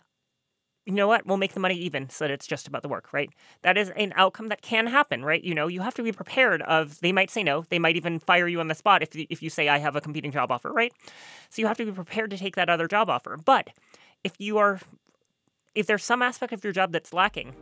you 0.85 0.93
know 0.93 1.07
what? 1.07 1.25
We'll 1.25 1.37
make 1.37 1.53
the 1.53 1.59
money 1.59 1.75
even 1.75 2.09
so 2.09 2.25
that 2.25 2.31
it's 2.31 2.45
just 2.45 2.67
about 2.67 2.81
the 2.81 2.89
work, 2.89 3.13
right? 3.13 3.29
That 3.61 3.77
is 3.77 3.89
an 3.91 4.13
outcome 4.15 4.49
that 4.49 4.61
can 4.61 4.87
happen, 4.87 5.23
right? 5.23 5.41
You 5.43 5.55
know, 5.55 5.67
you 5.67 5.81
have 5.81 5.93
to 5.95 6.03
be 6.03 6.11
prepared 6.11 6.61
of 6.63 6.99
they 6.99 7.11
might 7.13 7.29
say 7.29 7.41
no. 7.41 7.63
They 7.69 7.79
might 7.79 7.95
even 7.95 8.19
fire 8.19 8.47
you 8.47 8.59
on 8.59 8.67
the 8.67 8.75
spot 8.75 9.01
if, 9.01 9.15
if 9.15 9.41
you 9.41 9.49
say 9.49 9.69
I 9.69 9.77
have 9.77 9.95
a 9.95 10.01
competing 10.01 10.31
job 10.31 10.51
offer, 10.51 10.71
right? 10.71 10.91
So 11.49 11.61
you 11.61 11.67
have 11.67 11.77
to 11.77 11.85
be 11.85 11.91
prepared 11.91 12.31
to 12.31 12.37
take 12.37 12.55
that 12.55 12.69
other 12.69 12.87
job 12.87 13.09
offer. 13.09 13.37
But 13.37 13.69
if 14.23 14.33
you 14.39 14.57
are 14.57 14.79
if 15.75 15.87
there's 15.87 16.03
some 16.03 16.21
aspect 16.21 16.53
of 16.53 16.63
your 16.63 16.73
job 16.73 16.91
that's 16.91 17.13
lacking, 17.13 17.55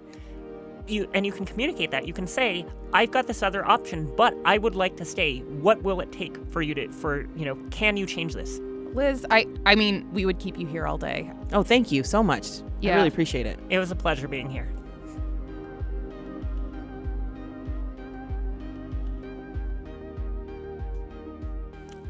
you 0.87 1.07
and 1.13 1.25
you 1.25 1.31
can 1.31 1.45
communicate 1.45 1.91
that. 1.91 2.07
You 2.07 2.13
can 2.13 2.27
say, 2.27 2.65
I've 2.91 3.11
got 3.11 3.27
this 3.27 3.43
other 3.43 3.65
option, 3.65 4.11
but 4.15 4.35
I 4.45 4.57
would 4.57 4.75
like 4.75 4.97
to 4.97 5.05
stay. 5.05 5.39
What 5.39 5.83
will 5.83 6.01
it 6.01 6.11
take 6.11 6.37
for 6.49 6.61
you 6.61 6.73
to 6.75 6.91
for, 6.91 7.27
you 7.35 7.45
know, 7.45 7.55
can 7.69 7.97
you 7.97 8.05
change 8.05 8.33
this? 8.33 8.59
Liz, 8.93 9.25
I 9.29 9.45
I 9.65 9.75
mean, 9.75 10.11
we 10.11 10.25
would 10.25 10.39
keep 10.39 10.57
you 10.57 10.67
here 10.67 10.87
all 10.87 10.97
day. 10.97 11.31
Oh, 11.53 11.63
thank 11.63 11.91
you 11.91 12.03
so 12.03 12.23
much. 12.23 12.47
I 12.81 12.85
Yeah. 12.85 12.95
really 12.95 13.07
appreciate 13.09 13.45
it. 13.45 13.59
It 13.69 13.77
was 13.79 13.91
a 13.91 13.95
pleasure 13.95 14.27
being 14.27 14.49
here. 14.49 14.67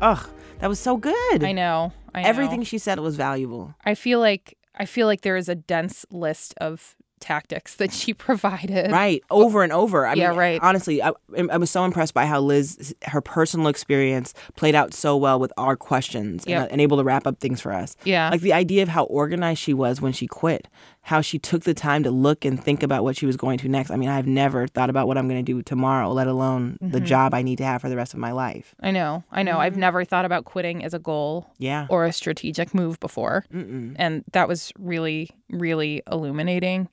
Ugh, 0.01 0.27
that 0.59 0.67
was 0.67 0.79
so 0.79 0.97
good. 0.97 1.43
I 1.43 1.51
know. 1.51 1.93
I 2.13 2.23
know. 2.23 2.27
Everything 2.27 2.63
she 2.63 2.77
said 2.77 2.99
was 2.99 3.15
valuable. 3.15 3.75
I 3.85 3.93
feel 3.95 4.19
like 4.19 4.57
I 4.75 4.85
feel 4.85 5.05
like 5.07 5.21
there 5.21 5.37
is 5.37 5.47
a 5.49 5.55
dense 5.55 6.05
list 6.11 6.53
of 6.59 6.95
tactics 7.21 7.75
that 7.75 7.93
she 7.93 8.13
provided. 8.27 8.91
Right, 8.91 9.23
over 9.31 9.63
and 9.63 9.71
over. 9.71 10.05
I 10.05 10.13
Yeah, 10.15 10.29
mean, 10.29 10.37
right. 10.39 10.59
Honestly, 10.61 11.01
I, 11.01 11.11
I 11.49 11.57
was 11.57 11.69
so 11.69 11.85
impressed 11.85 12.13
by 12.13 12.25
how 12.25 12.41
Liz, 12.41 12.93
her 13.03 13.21
personal 13.21 13.67
experience 13.67 14.33
played 14.55 14.75
out 14.75 14.93
so 14.93 15.15
well 15.15 15.39
with 15.39 15.53
our 15.57 15.75
questions 15.75 16.43
Yep. 16.45 16.63
and, 16.63 16.71
and 16.73 16.81
able 16.81 16.97
to 16.97 17.03
wrap 17.03 17.25
up 17.25 17.39
things 17.39 17.61
for 17.61 17.71
us. 17.71 17.95
Yeah. 18.03 18.29
Like 18.29 18.41
the 18.41 18.53
idea 18.53 18.83
of 18.83 18.89
how 18.89 19.03
organized 19.05 19.59
she 19.61 19.73
was 19.73 20.01
when 20.01 20.11
she 20.13 20.27
quit. 20.27 20.67
How 21.03 21.19
she 21.19 21.39
took 21.39 21.63
the 21.63 21.73
time 21.73 22.03
to 22.03 22.11
look 22.11 22.45
and 22.45 22.63
think 22.63 22.83
about 22.83 23.03
what 23.03 23.17
she 23.17 23.25
was 23.25 23.35
going 23.35 23.57
to 23.57 23.67
next. 23.67 23.89
I 23.89 23.95
mean, 23.95 24.07
I've 24.09 24.27
never 24.27 24.67
thought 24.67 24.89
about 24.89 25.07
what 25.07 25.17
I'm 25.17 25.27
going 25.27 25.43
to 25.43 25.51
do 25.53 25.61
tomorrow, 25.63 26.11
let 26.11 26.27
alone 26.27 26.77
the 26.79 26.97
Mm-hmm. 26.99 27.05
job 27.05 27.33
I 27.33 27.41
need 27.41 27.57
to 27.57 27.63
have 27.65 27.81
for 27.81 27.89
the 27.89 27.95
rest 27.95 28.13
of 28.13 28.19
my 28.19 28.31
life. 28.31 28.75
I 28.79 28.91
know. 28.91 29.23
I 29.31 29.41
know. 29.41 29.57
I've 29.57 29.77
never 29.77 30.05
thought 30.05 30.25
about 30.25 30.45
quitting 30.45 30.83
as 30.83 30.93
a 30.93 30.99
goal 30.99 31.47
Yeah. 31.57 31.87
or 31.89 32.05
a 32.05 32.13
strategic 32.13 32.75
move 32.75 32.99
before. 32.99 33.45
Mm-mm. 33.51 33.95
And 33.97 34.23
that 34.33 34.47
was 34.47 34.71
really, 34.77 35.31
really 35.49 36.03
illuminating. 36.11 36.87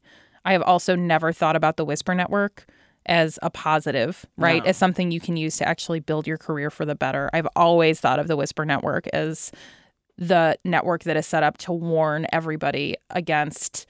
I 0.45 0.53
have 0.53 0.63
also 0.63 0.97
never 0.97 1.33
thought 1.33 1.55
about 1.57 1.77
the 1.77 1.85
Whisper 1.85 2.15
Network 2.15 2.65
as 3.05 3.39
a 3.43 3.51
positive, 3.51 4.25
right? 4.39 4.63
No. 4.65 4.71
As 4.71 4.77
something 4.79 5.11
you 5.11 5.21
can 5.21 5.37
use 5.37 5.59
to 5.59 5.69
actually 5.69 6.01
build 6.01 6.27
your 6.27 6.39
career 6.39 6.71
for 6.71 6.87
the 6.87 6.95
better. 6.95 7.29
I've 7.35 7.49
always 7.57 8.01
thought 8.01 8.19
of 8.19 8.27
the 8.29 8.37
Whisper 8.37 8.65
Network 8.65 9.07
as 9.09 9.53
the 10.17 10.59
network 10.65 11.05
that 11.05 11.17
is 11.17 11.27
set 11.27 11.43
up 11.43 11.59
to 11.59 11.73
warn 11.73 12.27
everybody 12.33 12.97
against 13.11 13.87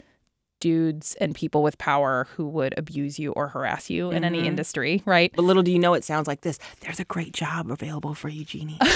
dudes 0.61 1.15
and 1.21 1.35
people 1.35 1.63
with 1.63 1.79
power 1.79 2.27
who 2.37 2.47
would 2.49 2.75
abuse 2.79 3.19
you 3.19 3.33
or 3.33 3.49
harass 3.49 3.91
you 3.91 4.11
in 4.11 4.25
any 4.25 4.43
Mhm. 4.43 4.47
industry, 4.47 5.03
right? 5.05 5.33
But 5.35 5.43
little 5.43 5.63
do 5.63 5.71
you 5.71 5.79
know, 5.79 5.95
it 5.95 6.05
sounds 6.05 6.27
like 6.27 6.41
this. 6.43 6.59
There's 6.81 7.01
a 7.01 7.05
great 7.05 7.33
job 7.33 7.71
available 7.71 8.15
for 8.15 8.29
you, 8.29 8.45
Jeannie. 8.45 8.79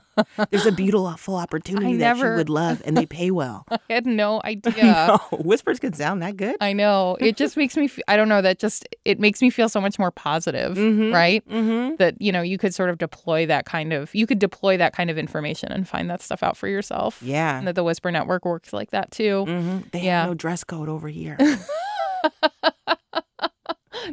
There's 0.50 0.66
a 0.66 0.72
beautiful 0.72 1.36
opportunity 1.36 1.94
I 1.94 1.96
that 1.98 2.16
you 2.18 2.34
would 2.34 2.48
love, 2.50 2.82
and 2.84 2.96
they 2.96 3.06
pay 3.06 3.30
well. 3.30 3.64
I 3.70 3.78
had 3.90 4.06
no 4.06 4.40
idea. 4.44 4.82
No, 4.82 5.18
whispers 5.38 5.78
can 5.78 5.92
sound 5.92 6.22
that 6.22 6.36
good. 6.36 6.56
I 6.60 6.72
know. 6.72 7.16
It 7.20 7.36
just 7.36 7.56
makes 7.56 7.76
me, 7.76 7.90
I 8.08 8.16
don't 8.16 8.28
know, 8.28 8.42
that 8.42 8.58
just, 8.58 8.86
it 9.04 9.18
makes 9.20 9.40
me 9.42 9.50
feel 9.50 9.68
so 9.68 9.80
much 9.80 9.98
more 9.98 10.10
positive, 10.10 10.76
Mhm. 10.76 11.12
right? 11.12 11.46
Mm-hmm. 11.48 11.96
That, 11.96 12.20
you 12.20 12.32
know, 12.32 12.42
you 12.42 12.58
could 12.58 12.74
sort 12.74 12.90
of 12.90 12.98
deploy 12.98 13.46
that 13.46 13.64
kind 13.64 13.92
of, 13.92 14.14
you 14.14 14.26
could 14.26 14.38
deploy 14.38 14.76
that 14.76 14.92
kind 14.94 15.10
of 15.10 15.18
information 15.18 15.72
and 15.72 15.88
find 15.88 16.08
that 16.10 16.20
stuff 16.22 16.42
out 16.42 16.56
for 16.56 16.68
yourself. 16.68 17.20
Yeah. 17.22 17.58
And 17.58 17.66
that 17.68 17.74
the 17.74 17.84
Whisper 17.84 18.10
Network 18.10 18.44
works 18.44 18.72
like 18.72 18.90
that 18.90 19.10
too. 19.10 19.44
hmm 19.46 19.78
They 19.92 20.02
Yeah. 20.02 20.20
have 20.22 20.28
no 20.30 20.34
dress 20.34 20.64
code 20.64 20.88
over 20.88 21.08
here. 21.08 21.36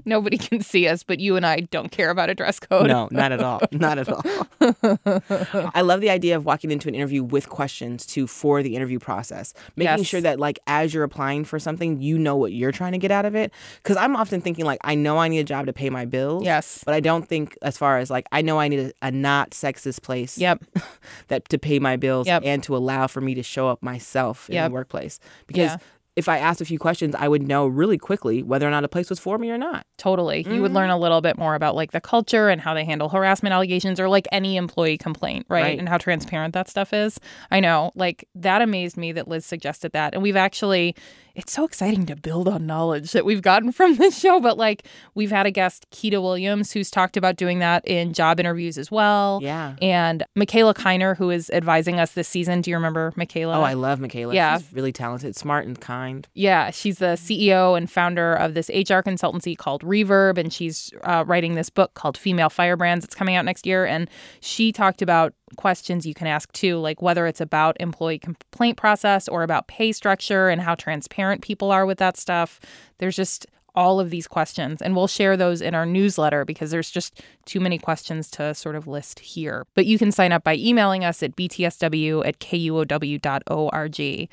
Nobody 0.05 0.37
can 0.37 0.61
see 0.61 0.87
us, 0.87 1.03
but 1.03 1.19
you 1.19 1.35
and 1.35 1.45
I 1.45 1.61
don't 1.61 1.91
care 1.91 2.09
about 2.09 2.29
a 2.29 2.35
dress 2.35 2.59
code. 2.59 2.87
no, 2.87 3.07
not 3.11 3.31
at 3.31 3.41
all. 3.41 3.61
Not 3.71 3.97
at 3.97 4.09
all. 4.09 4.23
I 5.73 5.81
love 5.81 6.01
the 6.01 6.09
idea 6.09 6.35
of 6.35 6.45
walking 6.45 6.71
into 6.71 6.87
an 6.87 6.95
interview 6.95 7.23
with 7.23 7.49
questions 7.49 8.05
too 8.05 8.27
for 8.27 8.61
the 8.63 8.75
interview 8.75 8.99
process, 8.99 9.53
making 9.75 9.97
Yes. 9.99 10.07
sure 10.07 10.21
that 10.21 10.39
like 10.39 10.59
as 10.67 10.93
you're 10.93 11.03
applying 11.03 11.45
for 11.45 11.59
something, 11.59 12.01
you 12.01 12.17
know 12.17 12.35
what 12.35 12.51
you're 12.51 12.71
trying 12.71 12.91
to 12.93 12.97
get 12.97 13.11
out 13.11 13.25
of 13.25 13.35
it. 13.35 13.51
Because 13.83 13.97
I'm 13.97 14.15
often 14.15 14.41
thinking 14.41 14.65
like 14.65 14.79
I 14.83 14.95
know 14.95 15.17
I 15.17 15.27
need 15.27 15.39
a 15.39 15.43
job 15.43 15.65
to 15.65 15.73
pay 15.73 15.89
my 15.89 16.05
bills. 16.05 16.43
Yes. 16.43 16.83
But 16.85 16.93
I 16.93 16.99
don't 16.99 17.27
think 17.27 17.57
as 17.61 17.77
far 17.77 17.97
as 17.99 18.09
like 18.09 18.25
I 18.31 18.41
know 18.41 18.59
I 18.59 18.67
need 18.67 18.79
a, 18.79 19.07
a 19.07 19.11
not 19.11 19.51
sexist 19.51 20.01
place 20.01 20.37
Yep. 20.37 20.63
that 21.27 21.47
to 21.49 21.57
pay 21.57 21.79
my 21.79 21.95
bills 21.95 22.27
Yep. 22.27 22.43
and 22.45 22.63
to 22.63 22.75
allow 22.75 23.07
for 23.07 23.21
me 23.21 23.33
to 23.35 23.43
show 23.43 23.67
up 23.69 23.81
myself 23.81 24.49
in 24.49 24.55
Yep. 24.55 24.69
the 24.69 24.73
workplace. 24.73 25.19
Because 25.47 25.71
Yeah. 25.71 25.77
If 26.19 26.27
I 26.27 26.37
asked 26.37 26.59
a 26.59 26.65
few 26.65 26.77
questions, 26.77 27.15
I 27.15 27.29
would 27.29 27.47
know 27.47 27.65
really 27.65 27.97
quickly 27.97 28.43
whether 28.43 28.67
or 28.67 28.71
not 28.71 28.83
a 28.83 28.89
place 28.89 29.09
was 29.09 29.19
for 29.19 29.37
me 29.37 29.49
or 29.49 29.57
not. 29.57 29.85
Totally. 29.99 30.39
You 30.39 30.45
Mm-hmm. 30.45 30.61
would 30.63 30.73
learn 30.73 30.89
a 30.89 30.97
little 30.97 31.21
bit 31.21 31.37
more 31.37 31.53
about 31.53 31.75
like 31.75 31.91
the 31.91 32.01
culture 32.01 32.49
and 32.49 32.59
how 32.59 32.73
they 32.73 32.85
handle 32.85 33.09
harassment 33.09 33.53
allegations 33.53 33.99
or 33.99 34.09
like 34.09 34.27
any 34.31 34.57
employee 34.57 34.97
complaint, 34.97 35.45
right? 35.49 35.61
Right. 35.61 35.79
And 35.79 35.87
how 35.87 35.97
transparent 35.99 36.53
that 36.55 36.67
stuff 36.69 36.91
is. 36.93 37.19
I 37.51 37.59
know. 37.59 37.91
Like 37.95 38.27
that 38.35 38.61
amazed 38.63 38.97
me 38.97 39.11
that 39.11 39.27
Liz 39.27 39.45
suggested 39.45 39.91
that. 39.91 40.13
And 40.15 40.23
we've 40.23 40.35
actually 40.37 40.95
it's 41.35 41.53
so 41.53 41.63
exciting 41.63 42.05
to 42.07 42.17
build 42.17 42.49
on 42.49 42.65
knowledge 42.65 43.13
that 43.13 43.23
we've 43.23 43.41
gotten 43.41 43.71
from 43.79 43.95
this 43.95 44.19
show, 44.19 44.41
but 44.41 44.57
like 44.57 44.85
we've 45.15 45.29
had 45.29 45.45
a 45.45 45.51
guest 45.51 45.85
Keita 45.91 46.21
Williams 46.21 46.73
who's 46.73 46.91
talked 46.91 47.15
about 47.15 47.37
doing 47.37 47.59
that 47.59 47.87
in 47.87 48.11
job 48.13 48.39
interviews 48.41 48.77
as 48.77 48.91
well. 48.91 49.39
Yeah. 49.41 49.75
And 49.81 50.25
Mikaela 50.37 50.73
Kiner 50.73 51.15
who 51.15 51.29
is 51.29 51.49
advising 51.51 51.99
us 51.99 52.11
this 52.13 52.27
season. 52.27 52.61
Do 52.61 52.71
you 52.71 52.75
remember 52.77 53.13
Mikaela? 53.17 53.55
Oh, 53.57 53.61
I 53.61 53.73
love 53.73 53.99
Mikaela. 53.99 54.33
Yeah. 54.33 54.57
She's 54.57 54.73
really 54.73 54.91
talented, 54.91 55.35
smart, 55.35 55.65
and 55.65 55.79
kind. 55.79 56.27
Yeah, 56.33 56.71
she's 56.71 56.97
the 56.99 57.15
CEO 57.15 57.77
and 57.77 57.89
founder 57.89 58.33
of 58.33 58.53
this 58.53 58.69
HR 58.69 58.99
consultancy 59.01 59.57
called 59.57 59.83
Reverb, 59.89 60.37
and 60.37 60.53
she's 60.53 60.93
uh, 61.03 61.23
writing 61.25 61.55
this 61.55 61.69
book 61.69 61.93
called 61.95 62.17
Female 62.17 62.49
Firebrands. 62.49 63.03
It's 63.03 63.15
coming 63.15 63.35
out 63.35 63.45
next 63.45 63.65
year, 63.65 63.85
and 63.85 64.09
she 64.39 64.71
talked 64.71 65.01
about 65.01 65.33
questions 65.57 66.05
you 66.05 66.13
can 66.13 66.27
ask 66.27 66.51
too, 66.53 66.77
like 66.77 67.01
whether 67.01 67.25
it's 67.25 67.41
about 67.41 67.75
employee 67.79 68.19
complaint 68.19 68.77
process 68.77 69.27
or 69.27 69.43
about 69.43 69.67
pay 69.67 69.91
structure 69.91 70.49
and 70.49 70.61
how 70.61 70.75
transparent 70.75 71.41
people 71.41 71.71
are 71.71 71.85
with 71.85 71.97
that 71.97 72.17
stuff. 72.17 72.59
There's 72.99 73.15
just 73.15 73.47
all 73.75 73.99
of 73.99 74.09
these 74.09 74.27
questions, 74.27 74.81
and 74.81 74.95
we'll 74.95 75.07
share 75.07 75.37
those 75.37 75.61
in 75.61 75.75
our 75.75 75.85
newsletter 75.85 76.45
because 76.45 76.71
there's 76.71 76.91
just 76.91 77.21
too 77.45 77.59
many 77.59 77.77
questions 77.77 78.29
to 78.31 78.53
sort 78.53 78.75
of 78.75 78.87
list 78.87 79.19
here. 79.19 79.65
But 79.75 79.85
you 79.85 79.97
can 79.97 80.11
sign 80.11 80.31
up 80.31 80.43
by 80.43 80.55
emailing 80.55 81.03
us 81.05 81.23
at 81.23 81.35
btsw 81.35 82.25
at 82.25 82.39
kuow.org. 82.39 84.29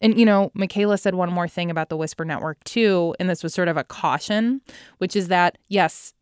And, 0.00 0.18
you 0.18 0.24
know, 0.24 0.50
Mikaela 0.56 0.98
said 0.98 1.14
one 1.14 1.32
more 1.32 1.48
thing 1.48 1.70
about 1.70 1.88
the 1.88 1.96
Whisper 1.96 2.24
Network, 2.24 2.62
too. 2.64 3.14
And 3.18 3.28
this 3.28 3.42
was 3.42 3.52
sort 3.52 3.68
of 3.68 3.76
a 3.76 3.84
caution, 3.84 4.60
which 4.98 5.16
is 5.16 5.28
that, 5.28 5.58
yes, 5.68 6.14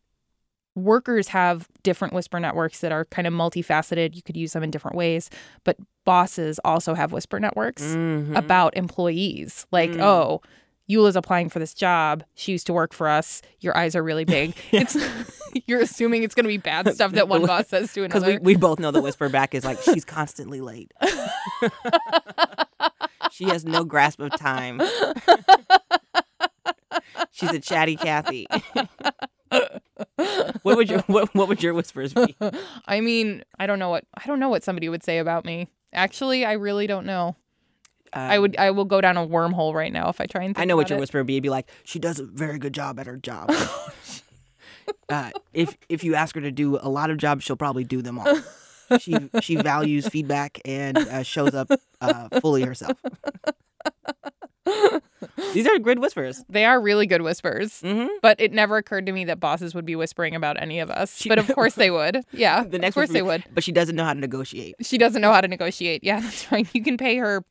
workers 0.75 1.29
have 1.29 1.69
different 1.83 2.15
Whisper 2.15 2.39
networks 2.41 2.81
that 2.81 2.93
are 2.93 3.05
kind 3.07 3.27
of 3.27 3.33
multifaceted. 3.35 4.15
You 4.15 4.23
could 4.23 4.37
use 4.37 4.53
them 4.53 4.63
in 4.63 4.71
different 4.71 4.97
ways. 4.97 5.31
But 5.65 5.77
bosses 6.05 6.59
also 6.65 6.95
have 6.95 7.13
Whisper 7.13 7.41
networks 7.41 7.83
Mhm. 7.83 8.37
about 8.37 8.77
employees. 8.77 9.67
Like, 9.73 9.91
Mm. 9.91 10.01
oh, 10.03 10.43
Eula's 10.89 11.17
applying 11.17 11.49
for 11.49 11.59
this 11.59 11.75
job. 11.75 12.23
She 12.35 12.53
used 12.53 12.67
to 12.69 12.73
work 12.73 12.93
for 12.93 13.09
us. 13.09 13.43
Your 13.61 13.77
eyes 13.77 13.97
are 13.97 14.03
really 14.03 14.25
big. 14.25 14.55
It's 14.73 14.97
you're 15.67 15.81
assuming 15.81 16.23
it's 16.23 16.35
going 16.35 16.45
to 16.45 16.49
be 16.49 16.59
bad 16.59 16.87
stuff 16.95 17.13
that 17.13 17.27
one 17.29 17.45
boss 17.47 17.69
says 17.69 17.93
to 17.95 18.05
another. 18.05 18.21
Because 18.21 18.41
we, 18.41 18.55
we 18.55 18.57
both 18.57 18.79
know 18.79 18.91
the 18.91 19.01
whisper 19.03 19.29
back 19.29 19.55
is 19.55 19.65
like, 19.65 19.81
she's 19.83 20.05
constantly 20.05 20.61
late. 20.61 20.93
She 23.37 23.45
has 23.45 23.65
no 23.67 23.85
grasp 23.85 24.19
of 24.21 24.35
time. 24.39 24.81
she's 27.31 27.51
a 27.51 27.61
chatty 27.61 27.97
Kathy. 27.97 28.47
what 29.51 30.77
would 30.77 30.89
your 30.89 31.01
what, 31.03 31.35
what 31.35 31.49
would 31.49 31.63
your 31.63 31.75
whispers 31.75 32.15
be? 32.15 32.35
I 32.87 33.01
mean, 33.01 33.45
I 33.59 33.67
don't 33.67 33.79
know 33.79 33.91
what 33.91 34.05
I 34.15 34.27
don't 34.27 34.41
know 34.41 34.49
what 34.49 34.63
somebody 34.63 34.89
would 34.89 35.05
say 35.05 35.19
about 35.19 35.45
me. 35.45 35.69
Actually, 35.93 36.47
I 36.47 36.53
really 36.53 36.87
don't 36.87 37.05
know. 37.05 37.37
I 38.13 38.39
would 38.39 38.57
I 38.57 38.71
will 38.71 38.87
go 38.87 39.03
down 39.03 39.19
a 39.19 39.27
wormhole 39.27 39.75
right 39.75 39.93
now 39.93 40.09
if 40.09 40.19
I 40.23 40.27
try 40.27 40.43
and 40.45 40.55
think 40.57 40.59
Um, 40.59 40.63
I 40.63 40.65
know 40.65 40.77
what 40.77 40.89
your 40.89 40.97
it. 40.97 41.01
whisper 41.01 41.19
would 41.19 41.27
be. 41.27 41.35
It'd 41.35 41.43
be 41.43 41.51
like, 41.51 41.69
she 41.85 41.99
does 41.99 42.19
a 42.19 42.25
very 42.25 42.59
good 42.59 42.73
job 42.73 42.99
at 42.99 43.07
her 43.07 43.19
job. 43.19 43.53
uh, 45.11 45.31
if 45.53 45.77
if 45.91 46.03
you 46.03 46.15
ask 46.15 46.35
her 46.35 46.41
to 46.41 46.51
do 46.51 46.79
a 46.81 46.89
lot 46.89 47.11
of 47.11 47.19
jobs, 47.19 47.45
she'll 47.45 47.57
probably 47.57 47.85
do 47.85 48.01
them 48.01 48.19
all. 48.19 48.27
She 49.01 49.17
she 49.41 49.57
values 49.57 50.09
feedback 50.09 50.61
and 50.65 50.97
uh, 50.99 51.23
shows 51.23 51.55
up 51.55 51.71
uh, 52.01 52.29
fully 52.41 52.63
herself. 52.63 52.97
These 55.55 55.67
are 55.67 55.79
good 55.79 55.99
whispers. 56.01 56.45
They 56.49 56.65
are 56.65 56.81
really 56.81 57.07
good 57.07 57.23
whispers. 57.23 57.81
hmm 57.81 58.07
But 58.21 58.41
it 58.41 58.53
never 58.53 58.77
occurred 58.77 59.07
to 59.07 59.13
me 59.13 59.25
that 59.27 59.41
bosses 59.41 59.75
would 59.75 59.87
be 59.87 59.97
whispering 59.97 60.35
about 60.35 60.61
any 60.61 60.81
of 60.81 60.91
us. 60.91 61.17
She- 61.17 61.29
but 61.29 61.39
of 61.39 61.47
course 61.55 61.75
they 61.75 61.91
would. 61.91 62.25
Yeah. 62.33 62.65
The 62.65 62.79
next 62.79 62.91
of 62.91 62.95
course 62.95 63.11
they 63.11 63.23
would. 63.23 63.45
But 63.53 63.65
she 63.65 63.73
doesn't 63.73 63.97
know 63.97 64.05
how 64.05 64.13
to 64.13 64.21
negotiate. 64.21 64.75
She 64.83 64.99
doesn't 64.99 65.23
know 65.23 65.33
how 65.33 65.41
to 65.41 65.49
negotiate. 65.49 66.05
Yeah, 66.05 66.21
that's 66.21 66.51
right. 66.53 66.67
You 66.75 66.83
can 66.83 66.97
pay 66.97 67.17
her 67.17 67.45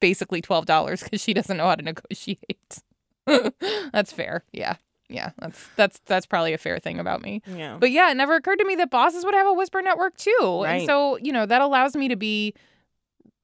basically 0.00 0.40
twelve 0.40 0.66
dollars 0.66 1.02
because 1.02 1.20
she 1.20 1.34
doesn't 1.34 1.56
know 1.56 1.66
how 1.66 1.74
to 1.76 1.82
negotiate. 1.84 2.78
that's 3.92 4.12
fair. 4.12 4.42
Yeah. 4.52 4.76
Yeah. 5.08 5.30
That's 5.38 5.68
that's 5.76 6.00
that's 6.06 6.26
probably 6.26 6.52
a 6.52 6.58
fair 6.58 6.78
thing 6.78 6.98
about 6.98 7.22
me. 7.22 7.42
Yeah. 7.46 7.76
But 7.80 7.90
yeah, 7.90 8.10
it 8.10 8.14
never 8.16 8.34
occurred 8.34 8.58
to 8.58 8.64
me 8.64 8.74
that 8.76 8.90
bosses 8.90 9.24
would 9.24 9.34
have 9.34 9.46
a 9.46 9.52
whisper 9.52 9.80
network 9.82 10.16
too. 10.16 10.60
Right. 10.62 10.76
And 10.78 10.86
so, 10.86 11.16
you 11.18 11.32
know, 11.32 11.46
that 11.46 11.60
allows 11.62 11.96
me 11.96 12.08
to 12.08 12.16
be 12.16 12.54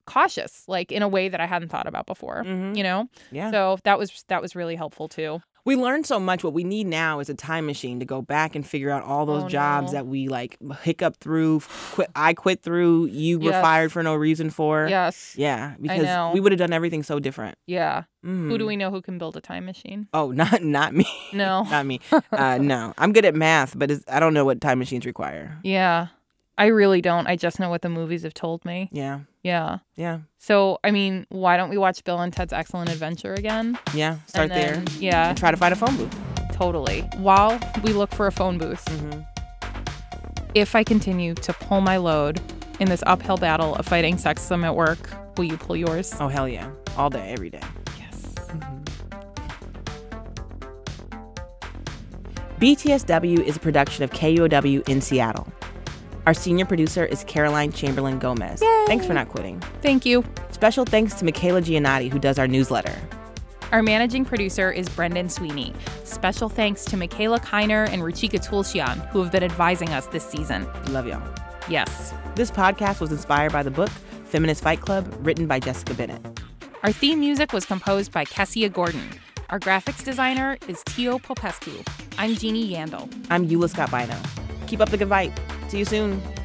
cautious, 0.05 0.63
like 0.67 0.91
in 0.91 1.01
a 1.01 1.07
way 1.07 1.29
that 1.29 1.39
I 1.41 1.45
hadn't 1.47 1.69
thought 1.69 1.87
about 1.87 2.05
before. 2.05 2.43
Mhm. 2.43 2.77
You 2.77 2.83
know? 2.83 3.09
Yeah. 3.31 3.49
So 3.51 3.77
that 3.83 3.97
was 3.97 4.23
that 4.27 4.41
was 4.41 4.55
really 4.55 4.75
helpful 4.75 5.07
too. 5.07 5.41
We 5.65 5.75
learned 5.75 6.05
so 6.05 6.19
much. 6.19 6.43
What 6.43 6.53
we 6.53 6.63
need 6.63 6.87
now 6.87 7.19
is 7.19 7.29
a 7.29 7.33
time 7.33 7.65
machine 7.65 7.99
to 7.99 8.05
go 8.05 8.21
back 8.21 8.55
and 8.55 8.65
figure 8.65 8.91
out 8.91 9.03
all 9.03 9.25
those 9.25 9.43
Oh, 9.45 9.49
jobs 9.49 9.87
no. 9.87 9.97
that 9.97 10.07
we 10.07 10.27
like 10.29 10.57
hiccup 10.83 11.17
through. 11.17 11.61
Quit. 11.93 12.09
I 12.15 12.33
quit 12.33 12.61
through. 12.61 13.07
You 13.07 13.39
were 13.39 13.51
fired 13.51 13.91
for 13.91 14.03
no 14.03 14.15
reason 14.15 14.49
for. 14.51 14.87
Yes. 14.87 15.33
Yeah, 15.37 15.73
because 15.81 16.33
we 16.33 16.39
would 16.39 16.51
have 16.51 16.59
done 16.59 16.71
everything 16.73 17.03
so 17.03 17.19
different. 17.19 17.57
Yeah. 17.65 18.03
Who 18.23 18.57
do 18.57 18.63
Mhm. 18.63 18.67
we 18.67 18.75
know 18.75 18.89
who 18.89 19.01
can 19.01 19.17
build 19.17 19.35
a 19.37 19.41
time 19.41 19.65
machine? 19.65 20.07
Oh, 20.13 20.31
not 20.41 20.63
not 20.63 20.93
me. 20.95 21.05
No. 21.33 21.63
not 21.69 21.85
me. 21.85 21.99
Uh, 22.31 22.57
no, 22.59 22.93
I'm 22.97 23.11
good 23.13 23.25
at 23.25 23.33
math, 23.35 23.77
but 23.77 23.91
I 24.07 24.19
don't 24.19 24.33
know 24.33 24.45
what 24.45 24.61
time 24.61 24.79
machines 24.79 25.05
require. 25.05 25.57
Yeah. 25.63 26.07
I 26.57 26.67
really 26.67 27.01
don't. 27.01 27.27
I 27.27 27.35
just 27.35 27.59
know 27.59 27.69
what 27.69 27.81
the 27.81 27.89
movies 27.89 28.23
have 28.23 28.33
told 28.33 28.63
me. 28.63 28.89
Yeah, 28.93 29.19
Yeah. 29.43 29.79
yeah, 29.95 30.19
So, 30.37 30.79
I 30.85 30.91
mean, 30.91 31.25
why 31.29 31.57
don't 31.57 31.69
we 31.69 31.77
watch 31.77 32.01
Bill 32.05 32.19
and 32.21 32.31
Ted's 32.31 32.53
Excellent 32.53 32.89
Adventure 32.89 33.33
again? 33.33 33.77
yeah. 33.93 34.17
Start 34.27 34.49
then- 34.49 34.85
there 34.85 34.93
Yeah, 34.99 35.29
and 35.29 35.37
try 35.37 35.51
to 35.51 35.57
find 35.57 35.73
a 35.73 35.75
phone 35.75 35.97
booth. 35.97 36.15
totally. 36.53 37.01
While 37.17 37.59
we 37.83 37.91
look 37.91 38.11
for 38.15 38.27
a 38.27 38.31
phone 38.31 38.57
booth, 38.57 38.87
hmm 38.87 39.21
if 40.53 40.73
I 40.73 40.85
continue 40.85 41.33
to 41.33 41.51
pull 41.51 41.81
my 41.81 41.97
load 41.97 42.39
in 42.79 42.87
this 42.87 43.03
uphill 43.05 43.35
battle 43.35 43.75
of 43.75 43.85
fighting 43.85 44.15
sexism 44.15 44.63
at 44.63 44.73
work, 44.73 45.09
will 45.35 45.43
you 45.43 45.57
pull 45.57 45.75
yours? 45.75 46.13
Oh 46.17 46.29
hell 46.29 46.47
yeah, 46.47 46.69
all 46.95 47.09
day, 47.09 47.33
every 47.33 47.49
day. 47.49 47.59
Yes. 47.99 48.23
BTSW 52.59 53.39
is 53.41 53.57
a 53.57 53.59
production 53.59 54.05
of 54.05 54.11
KUOW 54.11 54.87
in 54.87 55.01
Seattle. 55.01 55.45
Our 56.25 56.33
senior 56.33 56.65
producer 56.65 57.05
is 57.05 57.23
Caroline 57.25 57.71
Chamberlain 57.71 58.17
Gomez. 58.17 58.59
Thanks 58.87 59.05
for 59.05 59.13
not 59.13 59.29
quitting. 59.29 59.59
Thank 59.81 60.05
you. 60.07 60.23
Special 60.49 60.83
thanks 60.83 61.13
to 61.15 61.25
Michaela 61.25 61.61
Giannotti, 61.61 62.11
who 62.11 62.17
does 62.17 62.39
our 62.39 62.47
newsletter. 62.47 62.95
Our 63.71 63.83
managing 63.83 64.25
producer 64.25 64.71
is 64.71 64.89
Brendan 64.89 65.29
Sweeney. 65.29 65.73
Special 66.03 66.49
thanks 66.49 66.83
to 66.85 66.95
Mikaela 66.95 67.39
Kiner 67.43 67.87
and 67.89 68.01
Ruchika 68.01 68.43
Tulshyan, 68.43 69.07
who 69.09 69.21
have 69.21 69.31
been 69.31 69.43
advising 69.43 69.89
us 69.89 70.07
this 70.07 70.25
season. 70.25 70.67
Love 70.87 71.05
y'all. 71.05 71.21
Yes. 71.69 72.13
This 72.35 72.49
podcast 72.49 73.01
was 73.01 73.11
inspired 73.11 73.51
by 73.51 73.61
the 73.61 73.71
book 73.71 73.89
Feminist 74.25 74.63
Fight 74.63 74.81
Club, 74.81 75.13
written 75.19 75.45
by 75.45 75.59
Jessica 75.59 75.93
Bennett. 75.93 76.21
Our 76.81 76.91
theme 76.91 77.19
music 77.19 77.53
was 77.53 77.65
composed 77.65 78.11
by 78.11 78.25
Kessia 78.25 78.73
Gordon. 78.73 79.09
Our 79.51 79.59
graphics 79.59 80.03
designer 80.03 80.57
is 80.67 80.81
Tio 80.85 81.19
Popescu. 81.19 81.83
I'm 82.17 82.33
Jeannie 82.33 82.67
Yandel. 82.71 83.13
I'm 83.29 83.47
Eula 83.47 83.69
Scott 83.69 83.91
Bynum. 83.91 84.17
Keep 84.65 84.81
up 84.81 84.89
the 84.89 84.97
good 84.97 85.09
fight. 85.09 85.31
See 85.67 85.79
you 85.79 85.85
soon. 85.85 86.44